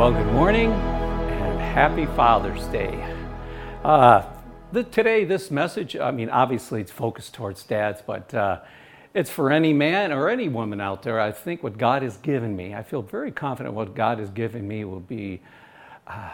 Well, 0.00 0.12
good 0.12 0.32
morning 0.32 0.72
and 0.72 1.60
happy 1.60 2.06
Father's 2.06 2.64
Day. 2.68 3.06
Uh, 3.84 4.22
the, 4.72 4.82
today, 4.82 5.26
this 5.26 5.50
message, 5.50 5.94
I 5.94 6.10
mean, 6.10 6.30
obviously 6.30 6.80
it's 6.80 6.90
focused 6.90 7.34
towards 7.34 7.62
dads, 7.64 8.02
but 8.06 8.32
uh, 8.32 8.60
it's 9.12 9.28
for 9.28 9.52
any 9.52 9.74
man 9.74 10.10
or 10.10 10.30
any 10.30 10.48
woman 10.48 10.80
out 10.80 11.02
there. 11.02 11.20
I 11.20 11.32
think 11.32 11.62
what 11.62 11.76
God 11.76 12.02
has 12.02 12.16
given 12.16 12.56
me, 12.56 12.74
I 12.74 12.82
feel 12.82 13.02
very 13.02 13.30
confident 13.30 13.74
what 13.74 13.94
God 13.94 14.20
has 14.20 14.30
given 14.30 14.66
me 14.66 14.86
will 14.86 15.00
be 15.00 15.42
uh, 16.06 16.30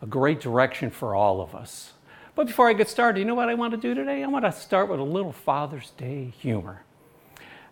a 0.00 0.06
great 0.06 0.38
direction 0.38 0.88
for 0.88 1.16
all 1.16 1.40
of 1.40 1.52
us. 1.52 1.94
But 2.36 2.46
before 2.46 2.68
I 2.68 2.74
get 2.74 2.88
started, 2.88 3.18
you 3.18 3.24
know 3.24 3.34
what 3.34 3.48
I 3.48 3.54
want 3.54 3.72
to 3.72 3.76
do 3.76 3.92
today? 3.92 4.22
I 4.22 4.28
want 4.28 4.44
to 4.44 4.52
start 4.52 4.88
with 4.88 5.00
a 5.00 5.02
little 5.02 5.32
Father's 5.32 5.90
Day 5.96 6.32
humor. 6.38 6.84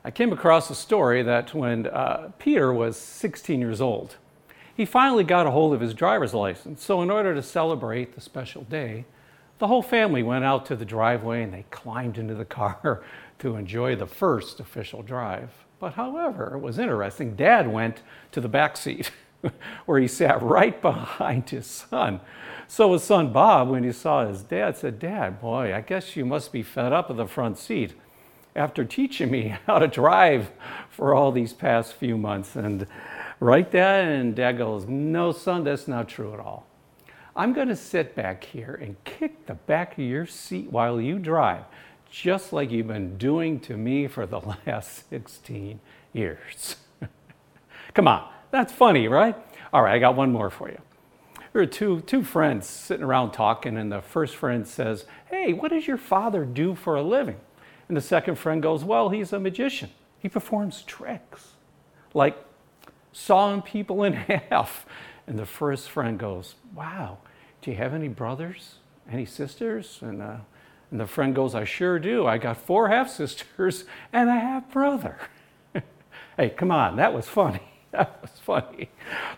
I 0.04 0.10
came 0.10 0.32
across 0.32 0.68
a 0.68 0.74
story 0.74 1.22
that 1.22 1.54
when 1.54 1.86
uh, 1.86 2.32
Peter 2.40 2.72
was 2.72 2.96
16 2.96 3.60
years 3.60 3.80
old, 3.80 4.16
he 4.78 4.84
finally 4.84 5.24
got 5.24 5.44
a 5.44 5.50
hold 5.50 5.74
of 5.74 5.80
his 5.80 5.92
driver's 5.92 6.32
license. 6.32 6.84
So, 6.84 7.02
in 7.02 7.10
order 7.10 7.34
to 7.34 7.42
celebrate 7.42 8.14
the 8.14 8.20
special 8.20 8.62
day, 8.62 9.06
the 9.58 9.66
whole 9.66 9.82
family 9.82 10.22
went 10.22 10.44
out 10.44 10.66
to 10.66 10.76
the 10.76 10.84
driveway 10.84 11.42
and 11.42 11.52
they 11.52 11.64
climbed 11.72 12.16
into 12.16 12.36
the 12.36 12.44
car 12.60 13.02
to 13.40 13.56
enjoy 13.56 13.96
the 13.96 14.06
first 14.06 14.60
official 14.60 15.02
drive. 15.02 15.50
But, 15.80 15.94
however, 15.94 16.54
it 16.54 16.60
was 16.60 16.78
interesting. 16.78 17.34
Dad 17.34 17.66
went 17.66 18.02
to 18.30 18.40
the 18.40 18.48
back 18.48 18.76
seat 18.76 19.10
where 19.86 19.98
he 19.98 20.06
sat 20.06 20.40
right 20.40 20.80
behind 20.80 21.50
his 21.50 21.66
son. 21.66 22.20
So 22.68 22.92
his 22.92 23.02
son 23.02 23.32
Bob, 23.32 23.70
when 23.70 23.82
he 23.82 23.90
saw 23.90 24.28
his 24.28 24.42
dad, 24.42 24.76
said, 24.76 25.00
Dad, 25.00 25.40
boy, 25.40 25.74
I 25.74 25.80
guess 25.80 26.14
you 26.14 26.24
must 26.24 26.52
be 26.52 26.62
fed 26.62 26.92
up 26.92 27.08
with 27.08 27.16
the 27.16 27.26
front 27.26 27.58
seat 27.58 27.94
after 28.54 28.84
teaching 28.84 29.32
me 29.32 29.56
how 29.66 29.80
to 29.80 29.88
drive 29.88 30.52
for 30.88 31.14
all 31.14 31.32
these 31.32 31.52
past 31.52 31.94
few 31.94 32.16
months. 32.16 32.54
And 32.54 32.86
Right, 33.40 33.70
Dad? 33.70 34.08
And 34.08 34.34
Dad 34.34 34.58
goes, 34.58 34.86
No, 34.86 35.32
son, 35.32 35.64
that's 35.64 35.86
not 35.86 36.08
true 36.08 36.34
at 36.34 36.40
all. 36.40 36.66
I'm 37.36 37.52
going 37.52 37.68
to 37.68 37.76
sit 37.76 38.16
back 38.16 38.42
here 38.42 38.78
and 38.82 38.96
kick 39.04 39.46
the 39.46 39.54
back 39.54 39.92
of 39.92 40.00
your 40.00 40.26
seat 40.26 40.72
while 40.72 41.00
you 41.00 41.20
drive, 41.20 41.62
just 42.10 42.52
like 42.52 42.72
you've 42.72 42.88
been 42.88 43.16
doing 43.16 43.60
to 43.60 43.76
me 43.76 44.08
for 44.08 44.26
the 44.26 44.40
last 44.66 45.08
16 45.08 45.78
years. 46.12 46.76
Come 47.94 48.08
on, 48.08 48.28
that's 48.50 48.72
funny, 48.72 49.06
right? 49.06 49.36
All 49.72 49.82
right, 49.82 49.94
I 49.94 49.98
got 50.00 50.16
one 50.16 50.32
more 50.32 50.50
for 50.50 50.68
you. 50.68 50.80
There 51.52 51.62
are 51.62 51.66
two, 51.66 52.00
two 52.00 52.24
friends 52.24 52.66
sitting 52.66 53.04
around 53.04 53.30
talking, 53.32 53.76
and 53.76 53.90
the 53.90 54.02
first 54.02 54.34
friend 54.34 54.66
says, 54.66 55.06
Hey, 55.30 55.52
what 55.52 55.70
does 55.70 55.86
your 55.86 55.96
father 55.96 56.44
do 56.44 56.74
for 56.74 56.96
a 56.96 57.02
living? 57.02 57.38
And 57.86 57.96
the 57.96 58.00
second 58.00 58.34
friend 58.34 58.60
goes, 58.60 58.82
Well, 58.82 59.10
he's 59.10 59.32
a 59.32 59.38
magician. 59.38 59.90
He 60.18 60.28
performs 60.28 60.82
tricks 60.82 61.52
like 62.14 62.36
sawing 63.12 63.62
people 63.62 64.04
in 64.04 64.12
half. 64.50 64.86
And 65.26 65.38
the 65.38 65.46
first 65.46 65.90
friend 65.90 66.18
goes, 66.18 66.54
Wow, 66.74 67.18
do 67.62 67.70
you 67.70 67.76
have 67.76 67.94
any 67.94 68.08
brothers, 68.08 68.76
any 69.10 69.26
sisters? 69.26 69.98
And, 70.00 70.22
uh, 70.22 70.36
and 70.90 71.00
the 71.00 71.06
friend 71.06 71.34
goes, 71.34 71.54
I 71.54 71.64
sure 71.64 71.98
do. 71.98 72.26
I 72.26 72.38
got 72.38 72.56
four 72.56 72.88
half 72.88 73.10
sisters 73.10 73.84
and 74.12 74.28
a 74.28 74.38
half 74.38 74.70
brother. 74.72 75.18
hey, 76.36 76.50
come 76.50 76.70
on, 76.70 76.96
that 76.96 77.12
was 77.12 77.28
funny. 77.28 77.60
That 77.90 78.18
was 78.20 78.32
funny. 78.42 78.90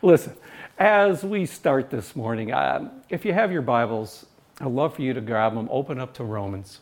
Listen, 0.02 0.34
as 0.76 1.22
we 1.22 1.46
start 1.46 1.90
this 1.90 2.16
morning, 2.16 2.52
uh, 2.52 2.90
if 3.08 3.24
you 3.24 3.32
have 3.32 3.52
your 3.52 3.62
Bibles, 3.62 4.26
I'd 4.60 4.66
love 4.66 4.96
for 4.96 5.02
you 5.02 5.14
to 5.14 5.20
grab 5.20 5.54
them, 5.54 5.68
open 5.70 6.00
up 6.00 6.14
to 6.14 6.24
Romans 6.24 6.80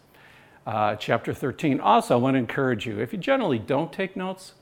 uh, 0.68 0.96
chapter 0.96 1.32
13. 1.32 1.80
Also, 1.80 2.14
I 2.14 2.18
want 2.18 2.34
to 2.34 2.38
encourage 2.38 2.86
you 2.86 3.00
if 3.00 3.12
you 3.12 3.18
generally 3.18 3.58
don't 3.58 3.92
take 3.92 4.16
notes, 4.16 4.52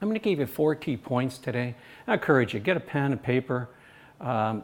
I'm 0.00 0.08
going 0.08 0.20
to 0.20 0.24
give 0.24 0.38
you 0.38 0.46
four 0.46 0.74
key 0.74 0.96
points 0.96 1.38
today. 1.38 1.74
I 2.06 2.14
encourage 2.14 2.52
you, 2.52 2.60
get 2.60 2.76
a 2.76 2.80
pen 2.80 3.12
and 3.12 3.22
paper 3.22 3.70
um, 4.20 4.62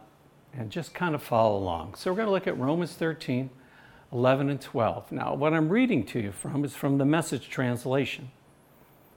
and 0.53 0.71
just 0.71 0.93
kind 0.93 1.15
of 1.15 1.23
follow 1.23 1.57
along. 1.57 1.95
So 1.95 2.11
we're 2.11 2.17
going 2.17 2.27
to 2.27 2.33
look 2.33 2.47
at 2.47 2.59
Romans 2.59 2.93
13, 2.93 3.49
11, 4.13 4.51
and 4.51 4.61
12. 4.61 5.13
Now, 5.13 5.35
what 5.35 5.55
I'm 5.55 5.71
reading 5.71 6.05
to 6.07 6.21
you 6.21 6.33
from 6.33 6.65
is 6.65 6.75
from 6.75 6.99
the 6.99 7.07
message 7.07 7.49
translation. 7.49 8.31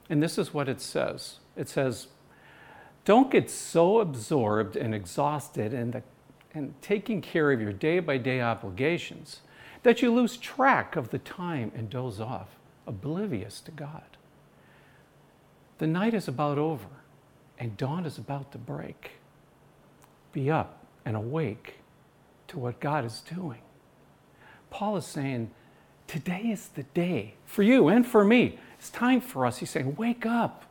And 0.08 0.22
this 0.22 0.38
is 0.38 0.54
what 0.54 0.68
it 0.68 0.80
says 0.80 1.38
it 1.54 1.68
says, 1.68 2.08
Don't 3.04 3.30
get 3.30 3.50
so 3.50 4.00
absorbed 4.00 4.76
and 4.76 4.94
exhausted 4.94 5.74
in, 5.74 5.90
the, 5.90 6.02
in 6.54 6.74
taking 6.80 7.20
care 7.20 7.52
of 7.52 7.60
your 7.60 7.72
day 7.72 7.98
by 7.98 8.16
day 8.16 8.40
obligations 8.40 9.40
that 9.82 10.02
you 10.02 10.12
lose 10.12 10.36
track 10.36 10.96
of 10.96 11.10
the 11.10 11.18
time 11.18 11.72
and 11.74 11.90
doze 11.90 12.20
off, 12.20 12.56
oblivious 12.86 13.60
to 13.60 13.70
God. 13.70 14.15
The 15.78 15.86
night 15.86 16.14
is 16.14 16.28
about 16.28 16.58
over, 16.58 16.86
and 17.58 17.76
dawn 17.76 18.06
is 18.06 18.18
about 18.18 18.52
to 18.52 18.58
break. 18.58 19.12
Be 20.32 20.50
up 20.50 20.84
and 21.04 21.16
awake 21.16 21.80
to 22.48 22.58
what 22.58 22.80
God 22.80 23.04
is 23.04 23.22
doing. 23.34 23.60
Paul 24.70 24.96
is 24.96 25.06
saying, 25.06 25.50
Today 26.06 26.42
is 26.52 26.68
the 26.68 26.84
day 26.84 27.34
for 27.44 27.62
you 27.62 27.88
and 27.88 28.06
for 28.06 28.24
me. 28.24 28.58
It's 28.78 28.90
time 28.90 29.20
for 29.20 29.44
us. 29.44 29.58
He's 29.58 29.70
saying, 29.70 29.96
Wake 29.96 30.24
up. 30.24 30.64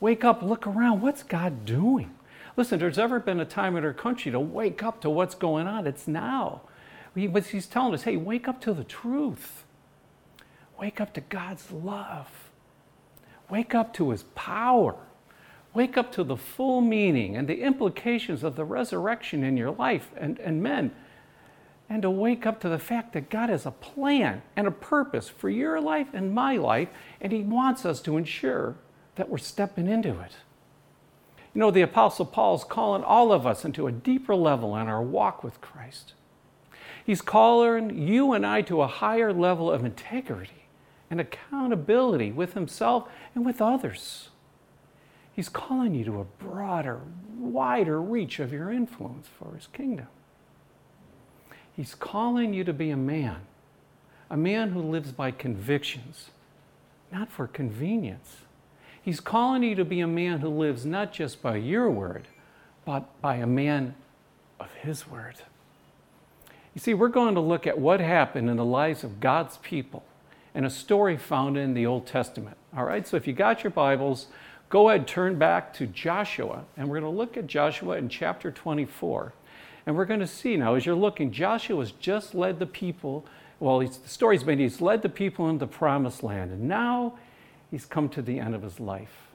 Wake 0.00 0.24
up. 0.24 0.42
Look 0.42 0.66
around. 0.66 1.00
What's 1.00 1.22
God 1.22 1.64
doing? 1.64 2.14
Listen, 2.56 2.78
there's 2.78 2.98
ever 2.98 3.20
been 3.20 3.40
a 3.40 3.44
time 3.44 3.76
in 3.76 3.84
our 3.84 3.92
country 3.92 4.32
to 4.32 4.40
wake 4.40 4.82
up 4.82 5.00
to 5.02 5.10
what's 5.10 5.34
going 5.34 5.66
on. 5.66 5.86
It's 5.86 6.08
now. 6.08 6.62
But 7.14 7.46
he's 7.46 7.66
telling 7.66 7.94
us, 7.94 8.02
hey, 8.02 8.16
wake 8.16 8.48
up 8.48 8.60
to 8.62 8.72
the 8.72 8.84
truth. 8.84 9.64
Wake 10.78 11.00
up 11.00 11.12
to 11.14 11.20
God's 11.20 11.70
love. 11.70 12.49
Wake 13.50 13.74
up 13.74 13.92
to 13.94 14.10
his 14.10 14.22
power. 14.34 14.96
Wake 15.74 15.96
up 15.96 16.12
to 16.12 16.24
the 16.24 16.36
full 16.36 16.80
meaning 16.80 17.36
and 17.36 17.48
the 17.48 17.62
implications 17.62 18.42
of 18.42 18.56
the 18.56 18.64
resurrection 18.64 19.44
in 19.44 19.56
your 19.56 19.70
life 19.70 20.10
and, 20.16 20.38
and 20.40 20.62
men. 20.62 20.92
And 21.88 22.02
to 22.02 22.10
wake 22.10 22.46
up 22.46 22.60
to 22.60 22.68
the 22.68 22.78
fact 22.78 23.12
that 23.12 23.30
God 23.30 23.50
has 23.50 23.66
a 23.66 23.70
plan 23.70 24.42
and 24.56 24.66
a 24.66 24.72
purpose 24.72 25.28
for 25.28 25.48
your 25.48 25.80
life 25.80 26.08
and 26.12 26.32
my 26.32 26.56
life, 26.56 26.88
and 27.20 27.32
He 27.32 27.42
wants 27.42 27.84
us 27.84 28.00
to 28.02 28.16
ensure 28.16 28.76
that 29.16 29.28
we're 29.28 29.38
stepping 29.38 29.88
into 29.88 30.20
it. 30.20 30.32
You 31.52 31.58
know, 31.60 31.72
the 31.72 31.82
Apostle 31.82 32.26
Paul 32.26 32.54
is 32.56 32.64
calling 32.64 33.02
all 33.02 33.32
of 33.32 33.44
us 33.44 33.64
into 33.64 33.88
a 33.88 33.92
deeper 33.92 34.36
level 34.36 34.76
in 34.76 34.86
our 34.86 35.02
walk 35.02 35.42
with 35.42 35.60
Christ. 35.60 36.14
He's 37.04 37.22
calling 37.22 38.06
you 38.06 38.32
and 38.32 38.46
I 38.46 38.62
to 38.62 38.82
a 38.82 38.86
higher 38.86 39.32
level 39.32 39.70
of 39.70 39.84
integrity 39.84 40.66
and 41.10 41.20
accountability 41.20 42.30
with 42.30 42.54
himself 42.54 43.08
and 43.34 43.44
with 43.44 43.60
others. 43.60 44.28
He's 45.34 45.48
calling 45.48 45.94
you 45.94 46.04
to 46.04 46.20
a 46.20 46.24
broader, 46.24 47.00
wider 47.38 48.00
reach 48.00 48.38
of 48.38 48.52
your 48.52 48.70
influence 48.70 49.26
for 49.38 49.54
his 49.54 49.66
kingdom. 49.66 50.06
He's 51.74 51.94
calling 51.94 52.54
you 52.54 52.62
to 52.64 52.72
be 52.72 52.90
a 52.90 52.96
man, 52.96 53.40
a 54.28 54.36
man 54.36 54.70
who 54.70 54.82
lives 54.82 55.12
by 55.12 55.30
convictions, 55.30 56.30
not 57.10 57.30
for 57.30 57.46
convenience. 57.46 58.38
He's 59.02 59.20
calling 59.20 59.62
you 59.62 59.74
to 59.76 59.84
be 59.84 60.00
a 60.00 60.06
man 60.06 60.40
who 60.40 60.48
lives 60.48 60.84
not 60.84 61.12
just 61.12 61.42
by 61.42 61.56
your 61.56 61.90
word, 61.90 62.28
but 62.84 63.20
by 63.20 63.36
a 63.36 63.46
man 63.46 63.94
of 64.58 64.70
his 64.74 65.08
word. 65.08 65.36
You 66.74 66.80
see, 66.80 66.94
we're 66.94 67.08
going 67.08 67.34
to 67.34 67.40
look 67.40 67.66
at 67.66 67.78
what 67.78 68.00
happened 68.00 68.50
in 68.50 68.56
the 68.56 68.64
lives 68.64 69.02
of 69.02 69.20
God's 69.20 69.56
people 69.58 70.04
and 70.54 70.66
a 70.66 70.70
story 70.70 71.16
found 71.16 71.56
in 71.56 71.74
the 71.74 71.86
Old 71.86 72.06
Testament. 72.06 72.56
All 72.76 72.84
right, 72.84 73.06
so 73.06 73.16
if 73.16 73.26
you 73.26 73.32
got 73.32 73.62
your 73.62 73.70
Bibles, 73.70 74.26
go 74.68 74.88
ahead, 74.88 75.06
turn 75.06 75.38
back 75.38 75.72
to 75.74 75.86
Joshua, 75.86 76.64
and 76.76 76.88
we're 76.88 77.00
going 77.00 77.12
to 77.12 77.18
look 77.18 77.36
at 77.36 77.46
Joshua 77.46 77.96
in 77.96 78.08
chapter 78.08 78.50
24. 78.50 79.32
And 79.86 79.96
we're 79.96 80.04
going 80.04 80.20
to 80.20 80.26
see 80.26 80.56
now, 80.56 80.74
as 80.74 80.86
you're 80.86 80.94
looking, 80.94 81.32
Joshua 81.32 81.80
has 81.80 81.92
just 81.92 82.34
led 82.34 82.58
the 82.58 82.66
people, 82.66 83.24
well, 83.58 83.80
the 83.80 83.90
story's 84.06 84.42
been 84.42 84.58
he's 84.58 84.80
led 84.80 85.02
the 85.02 85.08
people 85.08 85.48
into 85.48 85.66
the 85.66 85.72
promised 85.72 86.22
land, 86.22 86.52
and 86.52 86.68
now 86.68 87.18
he's 87.70 87.86
come 87.86 88.08
to 88.10 88.22
the 88.22 88.38
end 88.38 88.54
of 88.54 88.62
his 88.62 88.78
life. 88.78 89.28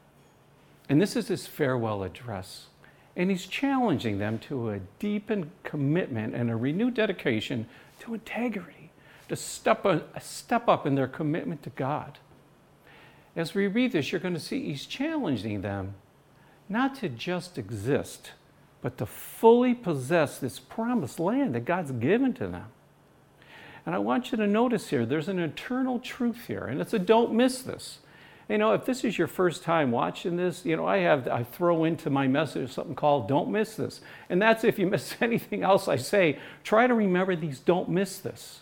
And 0.88 1.02
this 1.02 1.16
is 1.16 1.28
his 1.28 1.48
farewell 1.48 2.04
address. 2.04 2.68
And 3.16 3.30
he's 3.30 3.48
challenging 3.48 4.18
them 4.18 4.40
to 4.40 4.72
a 4.72 4.80
deepened 5.00 5.50
commitment 5.64 6.36
and 6.36 6.52
a 6.52 6.56
renewed 6.56 6.94
dedication 6.94 7.66
to 8.02 8.14
integrity 8.14 8.75
to 9.30 9.36
step, 9.36 9.86
a, 9.86 10.04
step 10.20 10.68
up 10.68 10.86
in 10.86 10.96
their 10.96 11.08
commitment 11.08 11.64
to 11.64 11.70
God. 11.72 12.20
As 13.36 13.54
we 13.54 13.68
read 13.68 13.92
this, 13.92 14.12
you're 14.12 14.22
going 14.22 14.34
to 14.34 14.40
see 14.40 14.64
he's 14.66 14.86
challenging 14.86 15.62
them 15.62 15.96
not 16.70 16.96
to 16.96 17.10
just 17.10 17.58
exist, 17.58 18.32
but 18.82 18.98
to 18.98 19.06
fully 19.06 19.74
possess 19.74 20.40
this 20.40 20.60
promised 20.60 21.20
land 21.20 21.56
that 21.56 21.66
God's 21.66 21.92
given 21.92 22.34
to 22.36 22.48
them. 22.48 22.68
And 23.86 23.94
I 23.94 24.00
want 24.00 24.32
you 24.32 24.38
to 24.38 24.48
notice 24.48 24.90
here, 24.90 25.06
there's 25.06 25.28
an 25.28 25.40
eternal 25.40 26.00
truth 26.00 26.46
here, 26.48 26.66
and 26.66 26.82
it's 26.82 26.94
a 26.94 27.00
don't 27.00 27.34
miss 27.34 27.62
this. 27.62 28.00
You 28.50 28.60
know, 28.60 28.74
if 28.74 28.86
this 28.86 29.04
is 29.04 29.18
your 29.18 29.28
first 29.28 29.64
time 29.64 29.92
watching 29.92 30.38
this, 30.38 30.66
you 30.66 30.76
know, 30.76 30.88
I 30.88 30.98
have 31.00 31.28
I 31.28 31.44
throw 31.44 31.84
into 31.84 32.10
my 32.10 32.28
message 32.28 32.72
something 32.72 32.96
called 32.96 33.28
"Don't 33.28 33.50
miss 33.50 33.76
this," 33.76 34.02
and 34.30 34.42
that's 34.42 34.64
if 34.64 34.78
you 34.78 34.88
miss 34.88 35.16
anything 35.22 35.64
else 35.64 35.88
I 35.88 35.96
say, 35.98 36.40
try 36.64 36.88
to 36.88 36.94
remember 36.94 37.36
these 37.36 37.60
"Don't 37.60 37.90
miss 37.90 38.20
this." 38.20 38.62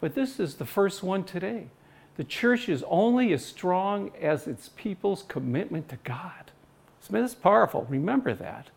But 0.00 0.14
this 0.14 0.38
is 0.38 0.56
the 0.56 0.66
first 0.66 1.02
one 1.02 1.24
today. 1.24 1.68
The 2.16 2.24
church 2.24 2.68
is 2.68 2.84
only 2.88 3.32
as 3.32 3.44
strong 3.44 4.10
as 4.20 4.46
its 4.46 4.70
people's 4.70 5.22
commitment 5.22 5.88
to 5.90 5.98
God. 6.04 6.50
So 7.00 7.12
that's 7.12 7.34
powerful. 7.34 7.86
Remember 7.88 8.34
that. 8.34 8.68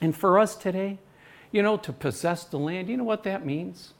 And 0.00 0.16
for 0.16 0.38
us 0.38 0.54
today, 0.54 0.98
you 1.50 1.62
know, 1.62 1.76
to 1.78 1.92
possess 1.92 2.44
the 2.44 2.58
land, 2.58 2.88
you 2.88 2.96
know 2.96 3.04
what 3.04 3.24
that 3.24 3.44
means? 3.44 3.94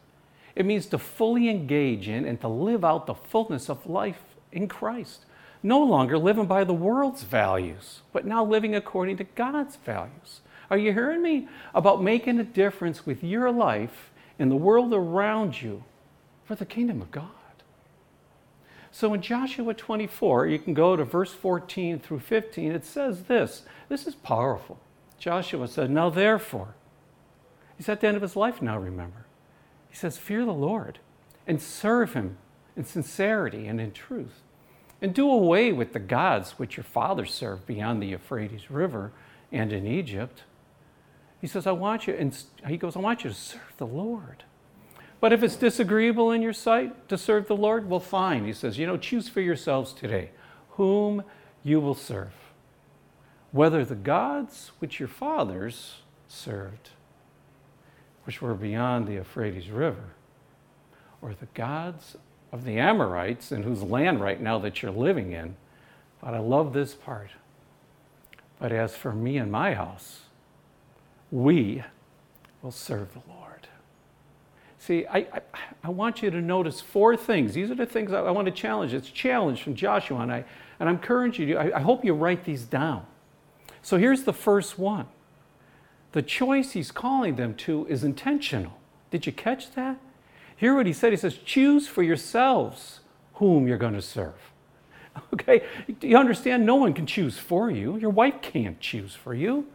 It 0.55 0.67
means 0.67 0.87
to 0.87 0.99
fully 0.99 1.49
engage 1.49 2.09
in 2.09 2.25
and 2.25 2.41
to 2.41 2.49
live 2.49 2.85
out 2.85 3.07
the 3.07 3.15
fullness 3.15 3.69
of 3.69 3.87
life 3.87 4.23
in 4.53 4.69
Christ. 4.69 5.27
No 5.63 5.83
longer 5.83 6.19
living 6.19 6.47
by 6.47 6.65
the 6.65 6.75
world's 6.75 7.25
values, 7.25 8.03
but 8.13 8.27
now 8.27 8.45
living 8.45 8.75
according 8.75 9.17
to 9.19 9.25
God's 9.25 9.77
values. 9.77 10.41
Are 10.71 10.79
you 10.79 10.93
hearing 10.93 11.23
me? 11.23 11.49
About 11.75 12.03
making 12.03 12.39
a 12.39 12.45
difference 12.45 13.05
with 13.05 13.23
your 13.23 13.51
life 13.51 14.11
and 14.39 14.51
the 14.51 14.57
world 14.57 14.93
around 14.93 15.61
you 15.61 15.83
for 16.47 16.55
the 16.55 16.65
kingdom 16.65 17.03
of 17.03 17.11
God. 17.11 17.31
So 18.91 19.13
in 19.13 19.21
Joshua 19.21 19.75
24, 19.75 20.47
you 20.47 20.59
can 20.59 20.73
go 20.73 20.97
to 20.97 21.05
verse 21.05 21.33
14 21.35 21.99
through 21.99 22.21
15, 22.21 22.73
it 22.73 22.85
says 22.85 23.25
this. 23.25 23.65
This 23.91 24.07
is 24.07 24.15
powerful. 24.15 24.79
Joshua 25.19 25.69
said, 25.69 25.91
Now 25.91 26.09
therefore, 26.09 26.75
he's 27.77 27.91
at 27.91 28.01
the 28.01 28.07
end 28.07 28.17
of 28.17 28.23
his 28.23 28.37
life 28.37 28.63
now, 28.63 28.79
remember. 28.79 29.27
He 29.91 29.97
says, 29.97 30.17
Fear 30.17 30.47
the 30.47 30.53
Lord 30.53 30.99
and 31.47 31.61
serve 31.61 32.15
him 32.15 32.39
in 32.77 32.85
sincerity 32.85 33.67
and 33.67 33.81
in 33.81 33.93
truth. 33.93 34.43
And 35.03 35.15
do 35.15 35.31
away 35.31 35.73
with 35.73 35.93
the 35.93 35.99
gods 35.99 36.53
which 36.53 36.77
your 36.77 36.85
fathers 36.85 37.35
served 37.35 37.67
beyond 37.67 38.03
the 38.03 38.07
Euphrates 38.07 38.71
River 38.71 39.13
and 39.53 39.73
in 39.73 39.87
Egypt. 39.87 40.45
He 41.41 41.47
says, 41.47 41.67
I 41.67 41.73
want 41.73 42.07
you, 42.07 42.15
and 42.15 42.35
he 42.67 42.79
goes, 42.79 42.97
I 42.97 43.01
want 43.01 43.25
you 43.25 43.31
to 43.31 43.37
serve 43.37 43.75
the 43.77 43.87
Lord. 43.87 44.45
But 45.21 45.33
if 45.33 45.43
it's 45.43 45.57
disagreeable 45.57 46.31
in 46.31 46.43
your 46.43 46.53
sight 46.53 47.09
to 47.09 47.17
serve 47.17 47.49
the 47.49 47.57
Lord, 47.57 47.89
well, 47.89 48.01
fine. 48.01 48.45
He 48.45 48.53
says, 48.53 48.79
you 48.79 48.87
know, 48.87 48.97
choose 48.97 49.29
for 49.29 49.41
yourselves 49.41 49.93
today 49.93 50.31
whom 50.71 51.25
you 51.63 51.81
will 51.81 51.95
serve. 51.95 52.35
Whether 53.51 53.85
the 53.85 53.95
gods 53.95 54.73
which 54.79 55.01
your 55.01 55.09
fathers 55.09 56.03
served, 56.29 56.91
which 58.25 58.43
were 58.43 58.55
beyond 58.55 59.07
the 59.07 59.15
Euphrates 59.15 59.71
River, 59.71 60.11
or 61.23 61.35
the 61.35 61.49
gods 61.55 62.17
of 62.53 62.65
the 62.65 62.79
Amorites 62.79 63.53
in 63.53 63.63
whose 63.63 63.83
land 63.83 64.21
right 64.21 64.41
now 64.41 64.59
that 64.59 64.83
you're 64.83 64.93
living 64.93 65.33
in. 65.33 65.57
But 66.21 66.35
I 66.35 66.39
love 66.39 66.73
this 66.73 66.95
part. 66.95 67.31
But 68.59 68.73
as 68.73 68.95
for 68.97 69.13
me 69.13 69.37
and 69.37 69.51
my 69.51 69.75
house, 69.75 70.21
we 71.31 71.83
will 72.63 72.71
serve 72.71 73.13
the 73.13 73.23
Lord. 73.29 73.69
See, 74.87 75.05
I, 75.07 75.19
I, 75.19 75.41
I, 75.83 75.91
want 75.91 76.23
you 76.23 76.31
to 76.31 76.41
notice 76.41 76.81
four 76.81 77.17
things. 77.17 77.55
These 77.55 77.73
are 77.73 77.75
the 77.75 77.87
things 77.87 78.13
I, 78.13 78.21
I 78.21 78.31
want 78.31 78.47
to 78.47 78.53
challenge. 78.53 78.95
It's 78.95 79.09
a 79.09 79.13
challenge 79.13 79.61
from 79.61 79.75
Joshua, 79.75 80.21
and 80.21 80.33
I, 80.33 80.45
and 80.79 80.89
I'm 80.89 80.95
encourage 80.95 81.41
you, 81.41 81.59
I, 81.59 81.79
I 81.79 81.81
hope 81.81 82.05
you 82.05 82.15
write 82.15 82.45
these 82.45 82.63
down. 82.63 83.05
So 83.83 83.97
here's 83.97 84.23
the 84.23 84.33
first 84.33 84.79
one. 84.79 85.07
The 86.13 86.23
choice 86.23 86.71
he's 86.71 86.93
calling 86.93 87.35
them 87.35 87.57
to 87.57 87.85
is 87.89 88.05
intentional. 88.05 88.79
Did 89.11 89.27
you 89.27 89.33
catch 89.33 89.73
that? 89.73 89.99
Hear 90.57 90.77
what 90.77 90.87
he 90.87 90.93
said. 90.93 91.13
He 91.13 91.17
says, 91.17 91.37
Choose 91.37 91.89
for 91.89 92.05
yourselves 92.05 93.01
whom 93.35 93.67
you're 93.67 93.79
going 93.79 93.95
to 93.95 94.03
serve. 94.03 94.35
Okay? 95.33 95.63
Do 95.99 96.07
you 96.07 96.17
understand? 96.19 96.65
No 96.65 96.77
one 96.77 96.93
can 96.93 97.07
choose 97.07 97.39
for 97.39 97.71
you. 97.71 97.97
Your 97.97 98.11
wife 98.11 98.41
can't 98.43 98.79
choose 98.79 99.15
for 99.15 99.35
you. 99.35 99.67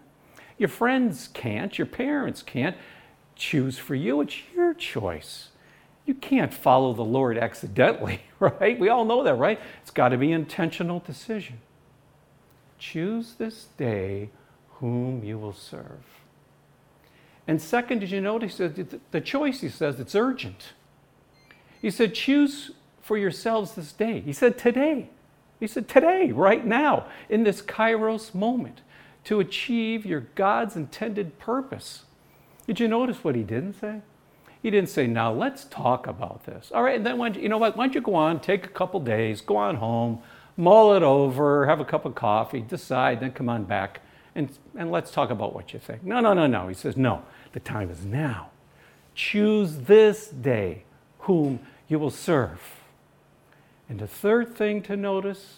Your 0.58 0.70
friends 0.70 1.30
can't. 1.34 1.78
Your 1.78 1.88
parents 1.88 2.44
can't 2.44 2.78
choose 3.36 3.78
for 3.78 3.96
you. 3.96 4.22
It's 4.22 4.38
your 4.56 4.74
choice. 4.74 5.50
You 6.06 6.14
can't 6.14 6.54
follow 6.54 6.94
the 6.94 7.04
Lord 7.04 7.38
accidentally, 7.38 8.22
right? 8.40 8.80
We 8.80 8.90
all 8.90 9.06
know 9.06 9.24
that, 9.24 9.36
right? 9.36 9.60
It's 9.82 9.92
got 9.92 10.10
to 10.10 10.18
be 10.18 10.32
intentional 10.32 11.00
decision. 11.00 11.60
Choose 12.80 13.34
this 13.34 13.68
day 13.78 14.30
whom 14.76 15.24
you 15.24 15.38
will 15.38 15.54
serve. 15.54 16.04
And 17.48 17.62
second, 17.62 18.00
did 18.00 18.12
you 18.12 18.22
notice 18.22 18.58
that 18.58 19.12
the 19.12 19.22
choice, 19.22 19.62
he 19.62 19.70
says, 19.70 20.00
it's 20.00 20.16
urgent. 20.16 20.74
He 21.82 21.92
said, 21.92 22.14
choose 22.14 22.72
for 23.02 23.18
yourselves 23.18 23.74
this 23.74 23.92
day. 23.92 24.22
He 24.22 24.34
said, 24.34 24.58
today. 24.58 25.10
He 25.60 25.68
said, 25.68 25.88
today, 25.88 26.32
right 26.32 26.66
now, 26.66 27.08
in 27.30 27.44
this 27.44 27.62
kairos 27.62 28.34
moment, 28.34 28.82
to 29.26 29.40
achieve 29.40 30.06
your 30.06 30.22
God's 30.36 30.76
intended 30.76 31.38
purpose. 31.38 32.04
Did 32.72 32.80
you 32.80 32.88
notice 32.88 33.22
what 33.22 33.36
he 33.36 33.44
didn't 33.44 33.74
say? 33.82 34.00
He 34.64 34.72
didn't 34.72 34.88
say, 34.88 35.06
now 35.06 35.34
let's 35.34 35.66
talk 35.66 36.08
about 36.08 36.46
this. 36.46 36.72
All 36.74 36.82
right, 36.82 36.96
and 36.96 37.06
then 37.06 37.18
when, 37.18 37.34
you 37.34 37.50
know 37.50 37.58
what, 37.58 37.76
why 37.76 37.86
don't 37.86 37.94
you 37.94 38.00
go 38.00 38.16
on, 38.16 38.40
take 38.40 38.66
a 38.66 38.70
couple 38.70 39.02
days, 39.02 39.42
go 39.42 39.58
on 39.58 39.76
home, 39.76 40.22
mull 40.56 40.94
it 40.94 41.04
over, 41.04 41.66
have 41.66 41.82
a 41.82 41.84
cup 41.84 42.06
of 42.06 42.16
coffee, 42.16 42.62
decide, 42.62 43.20
then 43.20 43.34
come 43.34 43.50
on 43.50 43.66
back 43.66 44.00
and, 44.36 44.58
and 44.78 44.90
let's 44.90 45.12
talk 45.12 45.32
about 45.32 45.54
what 45.54 45.74
you 45.74 45.80
think. 45.80 46.06
No, 46.06 46.22
no, 46.22 46.32
no, 46.32 46.48
no. 46.48 46.70
He 46.70 46.74
says, 46.74 46.96
no, 46.96 47.24
the 47.52 47.60
time 47.60 47.90
is 47.90 48.06
now. 48.06 48.52
Choose 49.16 49.80
this 49.80 50.30
day 50.30 50.86
whom 51.20 51.60
you 51.90 52.00
will 52.00 52.10
serve. 52.10 52.62
And 53.90 54.00
the 54.00 54.08
third 54.08 54.56
thing 54.56 54.82
to 54.84 54.96
notice, 54.96 55.58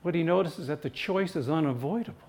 what 0.00 0.14
he 0.14 0.22
notices 0.22 0.60
is 0.60 0.66
that 0.68 0.80
the 0.80 0.88
choice 0.88 1.36
is 1.36 1.50
unavoidable. 1.50 2.24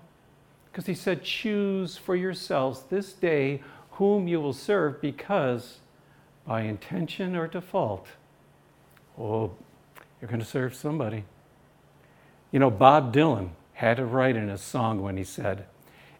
Because 0.76 0.88
he 0.88 0.94
said, 0.94 1.24
Choose 1.24 1.96
for 1.96 2.14
yourselves 2.14 2.82
this 2.90 3.14
day 3.14 3.62
whom 3.96 4.28
you 4.28 4.40
will 4.40 4.52
serve, 4.52 5.00
because 5.00 5.78
by 6.46 6.62
intention 6.62 7.34
or 7.34 7.46
default, 7.46 8.06
oh, 9.18 9.50
you're 10.20 10.28
going 10.28 10.40
to 10.40 10.46
serve 10.46 10.74
somebody. 10.74 11.24
You 12.52 12.58
know, 12.58 12.70
Bob 12.70 13.14
Dylan 13.14 13.50
had 13.72 13.98
it 13.98 14.04
right 14.04 14.34
in 14.34 14.48
his 14.48 14.60
song 14.60 15.02
when 15.02 15.16
he 15.16 15.24
said, 15.24 15.66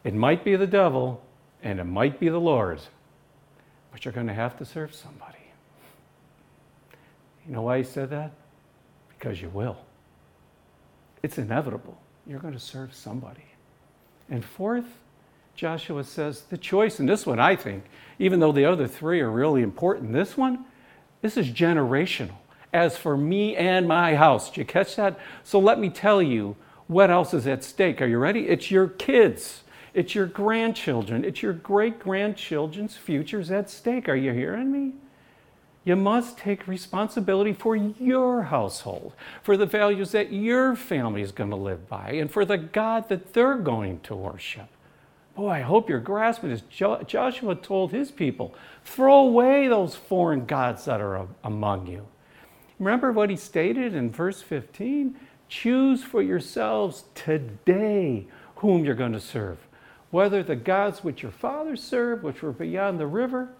It 0.05 0.15
might 0.15 0.43
be 0.43 0.57
the 0.57 0.67
devil, 0.67 1.23
and 1.63 1.79
it 1.79 1.85
might 1.85 2.19
be 2.19 2.29
the 2.29 2.41
Lord, 2.41 2.81
but 3.93 4.05
you're 4.05 4.13
going 4.13 4.27
to 4.27 4.35
have 4.35 4.57
to 4.59 4.65
serve 4.65 4.95
somebody. 4.95 5.39
You 7.47 7.55
know 7.55 7.63
why 7.63 7.79
he 7.79 7.85
said 7.85 8.11
that? 8.11 8.33
Because 9.09 9.41
you 9.41 9.49
will. 9.51 9.77
It's 11.23 11.39
inevitable. 11.39 11.99
You're 12.27 12.41
going 12.41 12.55
to 12.55 12.61
serve 12.61 12.95
somebody. 12.95 13.45
And 14.29 14.45
fourth, 14.45 14.87
Joshua 15.57 16.05
says 16.05 16.43
the 16.43 16.59
choice 16.59 17.01
in 17.01 17.07
this 17.07 17.27
one, 17.27 17.41
I 17.41 17.57
think, 17.57 17.85
even 18.19 18.41
though 18.41 18.53
the 18.53 18.67
other 18.67 18.87
three 18.87 19.21
are 19.21 19.31
really 19.31 19.63
important, 19.63 20.13
this 20.13 20.37
one, 20.37 20.67
this 21.23 21.37
is 21.37 21.49
generational. 21.49 22.37
As 22.73 22.97
for 22.97 23.17
me 23.17 23.57
and 23.57 23.89
my 23.89 24.17
house, 24.17 24.51
did 24.51 24.59
you 24.59 24.65
catch 24.67 24.97
that? 24.97 25.19
So 25.43 25.59
let 25.59 25.79
me 25.79 25.89
tell 25.89 26.21
you 26.21 26.57
what 26.89 27.11
else 27.11 27.33
is 27.33 27.47
at 27.47 27.65
stake. 27.65 28.03
Are 28.03 28.07
you 28.07 28.19
ready? 28.19 28.49
It's 28.49 28.71
your 28.71 28.89
kids. 28.89 29.63
It's 29.95 30.15
your 30.15 30.27
grandchildren. 30.27 31.25
It's 31.25 31.43
your 31.43 31.55
great 31.55 31.99
grandchildren's 31.99 32.97
futures 32.97 33.51
at 33.51 33.71
stake. 33.71 34.11
Are 34.11 34.17
you 34.17 34.33
hearing 34.33 34.71
me? 34.71 34.93
You 35.85 35.97
must 35.97 36.37
take 36.37 36.69
responsibility 36.69 37.55
for 37.55 37.77
your 37.77 38.43
household, 38.43 39.15
for 39.43 39.57
the 39.57 39.67
values 39.67 40.11
that 40.13 40.33
your 40.33 40.77
family 40.77 41.23
is 41.23 41.33
going 41.33 41.51
to 41.51 41.57
live 41.57 41.89
by, 41.89 42.11
and 42.11 42.31
for 42.31 42.45
the 42.45 42.59
God 42.59 43.09
that 43.09 43.33
they're 43.33 43.55
going 43.55 44.01
to 44.01 44.15
worship. 44.15 44.69
Boy, 45.37 45.51
I 45.51 45.61
hope 45.61 45.89
you're 45.89 46.01
grasping 46.01 46.51
this. 46.51 46.63
Joshua 47.07 47.55
told 47.55 47.93
his 47.93 48.11
people 48.11 48.55
throw 48.85 49.21
away 49.21 49.69
those 49.69 49.95
foreign 49.95 50.47
gods 50.47 50.87
that 50.87 51.01
are 51.01 51.29
among 51.45 51.87
you. 51.87 52.07
Remember 52.79 53.13
what 53.13 53.31
he 53.31 53.37
stated 53.37 53.95
in 53.95 54.11
verse 54.11 54.43
15? 54.43 55.15
Choose 55.49 56.03
for 56.03 56.23
yourselves 56.23 57.05
today 57.15 58.27
whom 58.57 58.85
you're 58.85 58.95
going 58.95 59.13
to 59.13 59.21
serve 59.21 59.59
whether 60.11 60.43
the 60.43 60.57
gods 60.57 61.03
which 61.03 61.23
your 61.23 61.33
fathers 61.33 61.83
served, 61.83 62.23
which 62.23 62.43
were 62.43 62.53
beyond 62.53 62.99
the 62.99 63.07
river, 63.07 63.51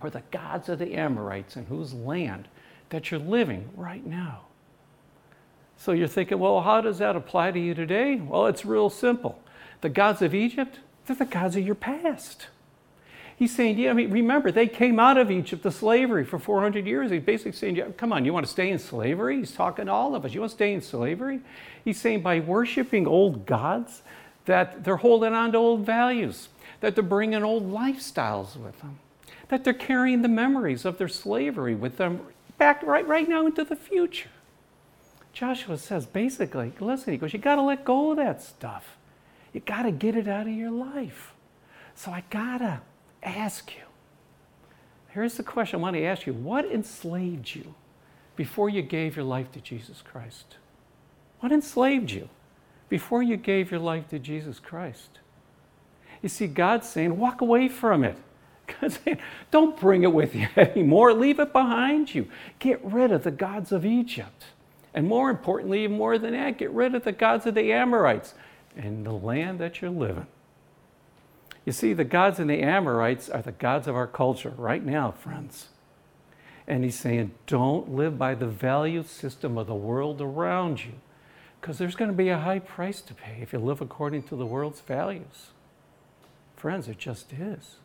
or 0.00 0.10
the 0.10 0.22
gods 0.30 0.68
of 0.68 0.78
the 0.78 0.94
Amorites 0.94 1.56
in 1.56 1.66
whose 1.66 1.94
land 1.94 2.48
that 2.90 3.10
you're 3.10 3.20
living 3.20 3.68
right 3.76 4.06
now. 4.06 4.42
So 5.76 5.92
you're 5.92 6.08
thinking, 6.08 6.38
well, 6.38 6.60
how 6.60 6.80
does 6.80 6.98
that 6.98 7.16
apply 7.16 7.52
to 7.52 7.58
you 7.58 7.74
today? 7.74 8.16
Well, 8.16 8.46
it's 8.46 8.64
real 8.64 8.90
simple. 8.90 9.40
The 9.80 9.88
gods 9.88 10.22
of 10.22 10.34
Egypt, 10.34 10.78
they're 11.06 11.16
the 11.16 11.24
gods 11.24 11.56
of 11.56 11.64
your 11.64 11.74
past. 11.74 12.46
He's 13.36 13.54
saying, 13.54 13.78
yeah, 13.78 13.90
I 13.90 13.92
mean, 13.92 14.10
remember, 14.10 14.52
they 14.52 14.68
came 14.68 15.00
out 15.00 15.18
of 15.18 15.30
Egypt 15.30 15.64
to 15.64 15.72
slavery 15.72 16.24
for 16.24 16.38
400 16.38 16.86
years. 16.86 17.10
He's 17.10 17.22
basically 17.22 17.52
saying, 17.52 17.76
yeah, 17.76 17.88
come 17.96 18.12
on, 18.12 18.24
you 18.24 18.32
want 18.32 18.46
to 18.46 18.52
stay 18.52 18.70
in 18.70 18.78
slavery? 18.78 19.38
He's 19.38 19.52
talking 19.52 19.86
to 19.86 19.92
all 19.92 20.14
of 20.14 20.24
us. 20.24 20.32
You 20.32 20.40
want 20.40 20.50
to 20.50 20.56
stay 20.56 20.72
in 20.72 20.80
slavery? 20.80 21.40
He's 21.84 22.00
saying, 22.00 22.22
by 22.22 22.38
worshiping 22.38 23.06
old 23.06 23.46
gods, 23.46 24.02
that 24.44 24.84
they're 24.84 24.96
holding 24.96 25.32
on 25.32 25.52
to 25.52 25.58
old 25.58 25.86
values, 25.86 26.48
that 26.80 26.94
they're 26.94 27.02
bringing 27.02 27.42
old 27.42 27.70
lifestyles 27.70 28.56
with 28.56 28.80
them, 28.80 28.98
that 29.48 29.64
they're 29.64 29.72
carrying 29.72 30.22
the 30.22 30.28
memories 30.28 30.84
of 30.84 30.98
their 30.98 31.08
slavery 31.08 31.74
with 31.74 31.96
them 31.96 32.20
back 32.58 32.82
right, 32.82 33.06
right 33.06 33.28
now 33.28 33.46
into 33.46 33.64
the 33.64 33.76
future. 33.76 34.30
Joshua 35.32 35.78
says 35.78 36.06
basically, 36.06 36.72
listen, 36.78 37.12
he 37.12 37.18
goes, 37.18 37.32
you 37.32 37.38
got 37.38 37.56
to 37.56 37.62
let 37.62 37.84
go 37.84 38.10
of 38.10 38.18
that 38.18 38.42
stuff. 38.42 38.96
You 39.52 39.60
got 39.60 39.82
to 39.82 39.92
get 39.92 40.16
it 40.16 40.28
out 40.28 40.46
of 40.46 40.52
your 40.52 40.70
life. 40.70 41.34
So 41.94 42.10
I 42.10 42.24
got 42.30 42.58
to 42.58 42.80
ask 43.22 43.74
you. 43.74 43.82
Here's 45.08 45.34
the 45.34 45.42
question 45.42 45.80
I 45.80 45.82
want 45.82 45.96
to 45.96 46.04
ask 46.04 46.26
you 46.26 46.32
What 46.32 46.64
enslaved 46.64 47.54
you 47.54 47.74
before 48.36 48.68
you 48.68 48.82
gave 48.82 49.16
your 49.16 49.24
life 49.24 49.52
to 49.52 49.60
Jesus 49.60 50.02
Christ? 50.02 50.56
What 51.40 51.52
enslaved 51.52 52.10
you? 52.10 52.28
before 52.92 53.22
you 53.22 53.38
gave 53.38 53.70
your 53.70 53.80
life 53.80 54.06
to 54.08 54.18
Jesus 54.18 54.58
Christ. 54.58 55.18
You 56.20 56.28
see, 56.28 56.46
God's 56.46 56.86
saying, 56.86 57.16
walk 57.16 57.40
away 57.40 57.68
from 57.68 58.04
it. 58.04 58.18
God's 58.80 59.00
saying, 59.02 59.16
don't 59.50 59.80
bring 59.80 60.02
it 60.02 60.12
with 60.12 60.34
you 60.34 60.46
anymore. 60.58 61.14
Leave 61.14 61.40
it 61.40 61.54
behind 61.54 62.14
you. 62.14 62.28
Get 62.58 62.84
rid 62.84 63.10
of 63.10 63.24
the 63.24 63.30
gods 63.30 63.72
of 63.72 63.86
Egypt. 63.86 64.44
And 64.92 65.08
more 65.08 65.30
importantly, 65.30 65.84
even 65.84 65.96
more 65.96 66.18
than 66.18 66.32
that, 66.32 66.58
get 66.58 66.70
rid 66.72 66.94
of 66.94 67.04
the 67.04 67.12
gods 67.12 67.46
of 67.46 67.54
the 67.54 67.72
Amorites 67.72 68.34
and 68.76 69.04
the 69.04 69.12
land 69.12 69.58
that 69.58 69.80
you're 69.80 69.90
living. 69.90 70.26
You 71.64 71.72
see, 71.72 71.92
the 71.92 72.04
gods 72.04 72.40
of 72.40 72.48
the 72.48 72.60
Amorites 72.60 73.28
are 73.28 73.42
the 73.42 73.52
gods 73.52 73.86
of 73.86 73.94
our 73.94 74.06
culture 74.06 74.52
right 74.56 74.84
now, 74.84 75.12
friends. 75.12 75.68
And 76.66 76.84
he's 76.84 76.98
saying, 76.98 77.32
don't 77.46 77.90
live 77.90 78.18
by 78.18 78.34
the 78.34 78.46
value 78.46 79.04
system 79.04 79.58
of 79.58 79.66
the 79.66 79.74
world 79.74 80.20
around 80.20 80.84
you, 80.84 80.94
because 81.60 81.78
there's 81.78 81.94
going 81.96 82.10
to 82.10 82.16
be 82.16 82.28
a 82.28 82.38
high 82.38 82.58
price 82.58 83.00
to 83.02 83.14
pay 83.14 83.38
if 83.40 83.52
you 83.52 83.58
live 83.58 83.80
according 83.80 84.24
to 84.24 84.36
the 84.36 84.46
world's 84.46 84.80
values. 84.80 85.50
Friends, 86.56 86.88
it 86.88 86.98
just 86.98 87.32
is. 87.32 87.76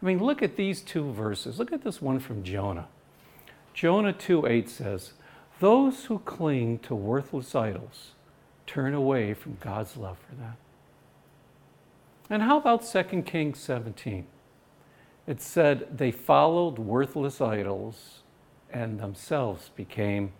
I 0.00 0.04
mean, 0.04 0.18
look 0.18 0.42
at 0.42 0.56
these 0.56 0.80
two 0.80 1.12
verses. 1.12 1.58
Look 1.58 1.72
at 1.72 1.84
this 1.84 2.02
one 2.02 2.18
from 2.18 2.42
Jonah. 2.42 2.88
Jonah 3.74 4.12
2 4.12 4.46
8 4.46 4.68
says, 4.68 5.12
Those 5.60 6.06
who 6.06 6.18
cling 6.20 6.80
to 6.80 6.94
worthless 6.94 7.54
idols 7.54 8.12
turn 8.72 8.94
away 8.94 9.34
from 9.34 9.58
God's 9.60 9.96
love 9.96 10.18
for 10.28 10.34
them. 10.34 10.56
And 12.30 12.42
how 12.42 12.56
about 12.56 12.86
2 12.86 13.22
Kings 13.22 13.58
17? 13.58 14.26
It 15.26 15.42
said 15.42 15.98
they 15.98 16.10
followed 16.10 16.78
worthless 16.78 17.40
idols 17.40 18.20
and 18.70 18.98
themselves 18.98 19.70
became, 19.76 20.32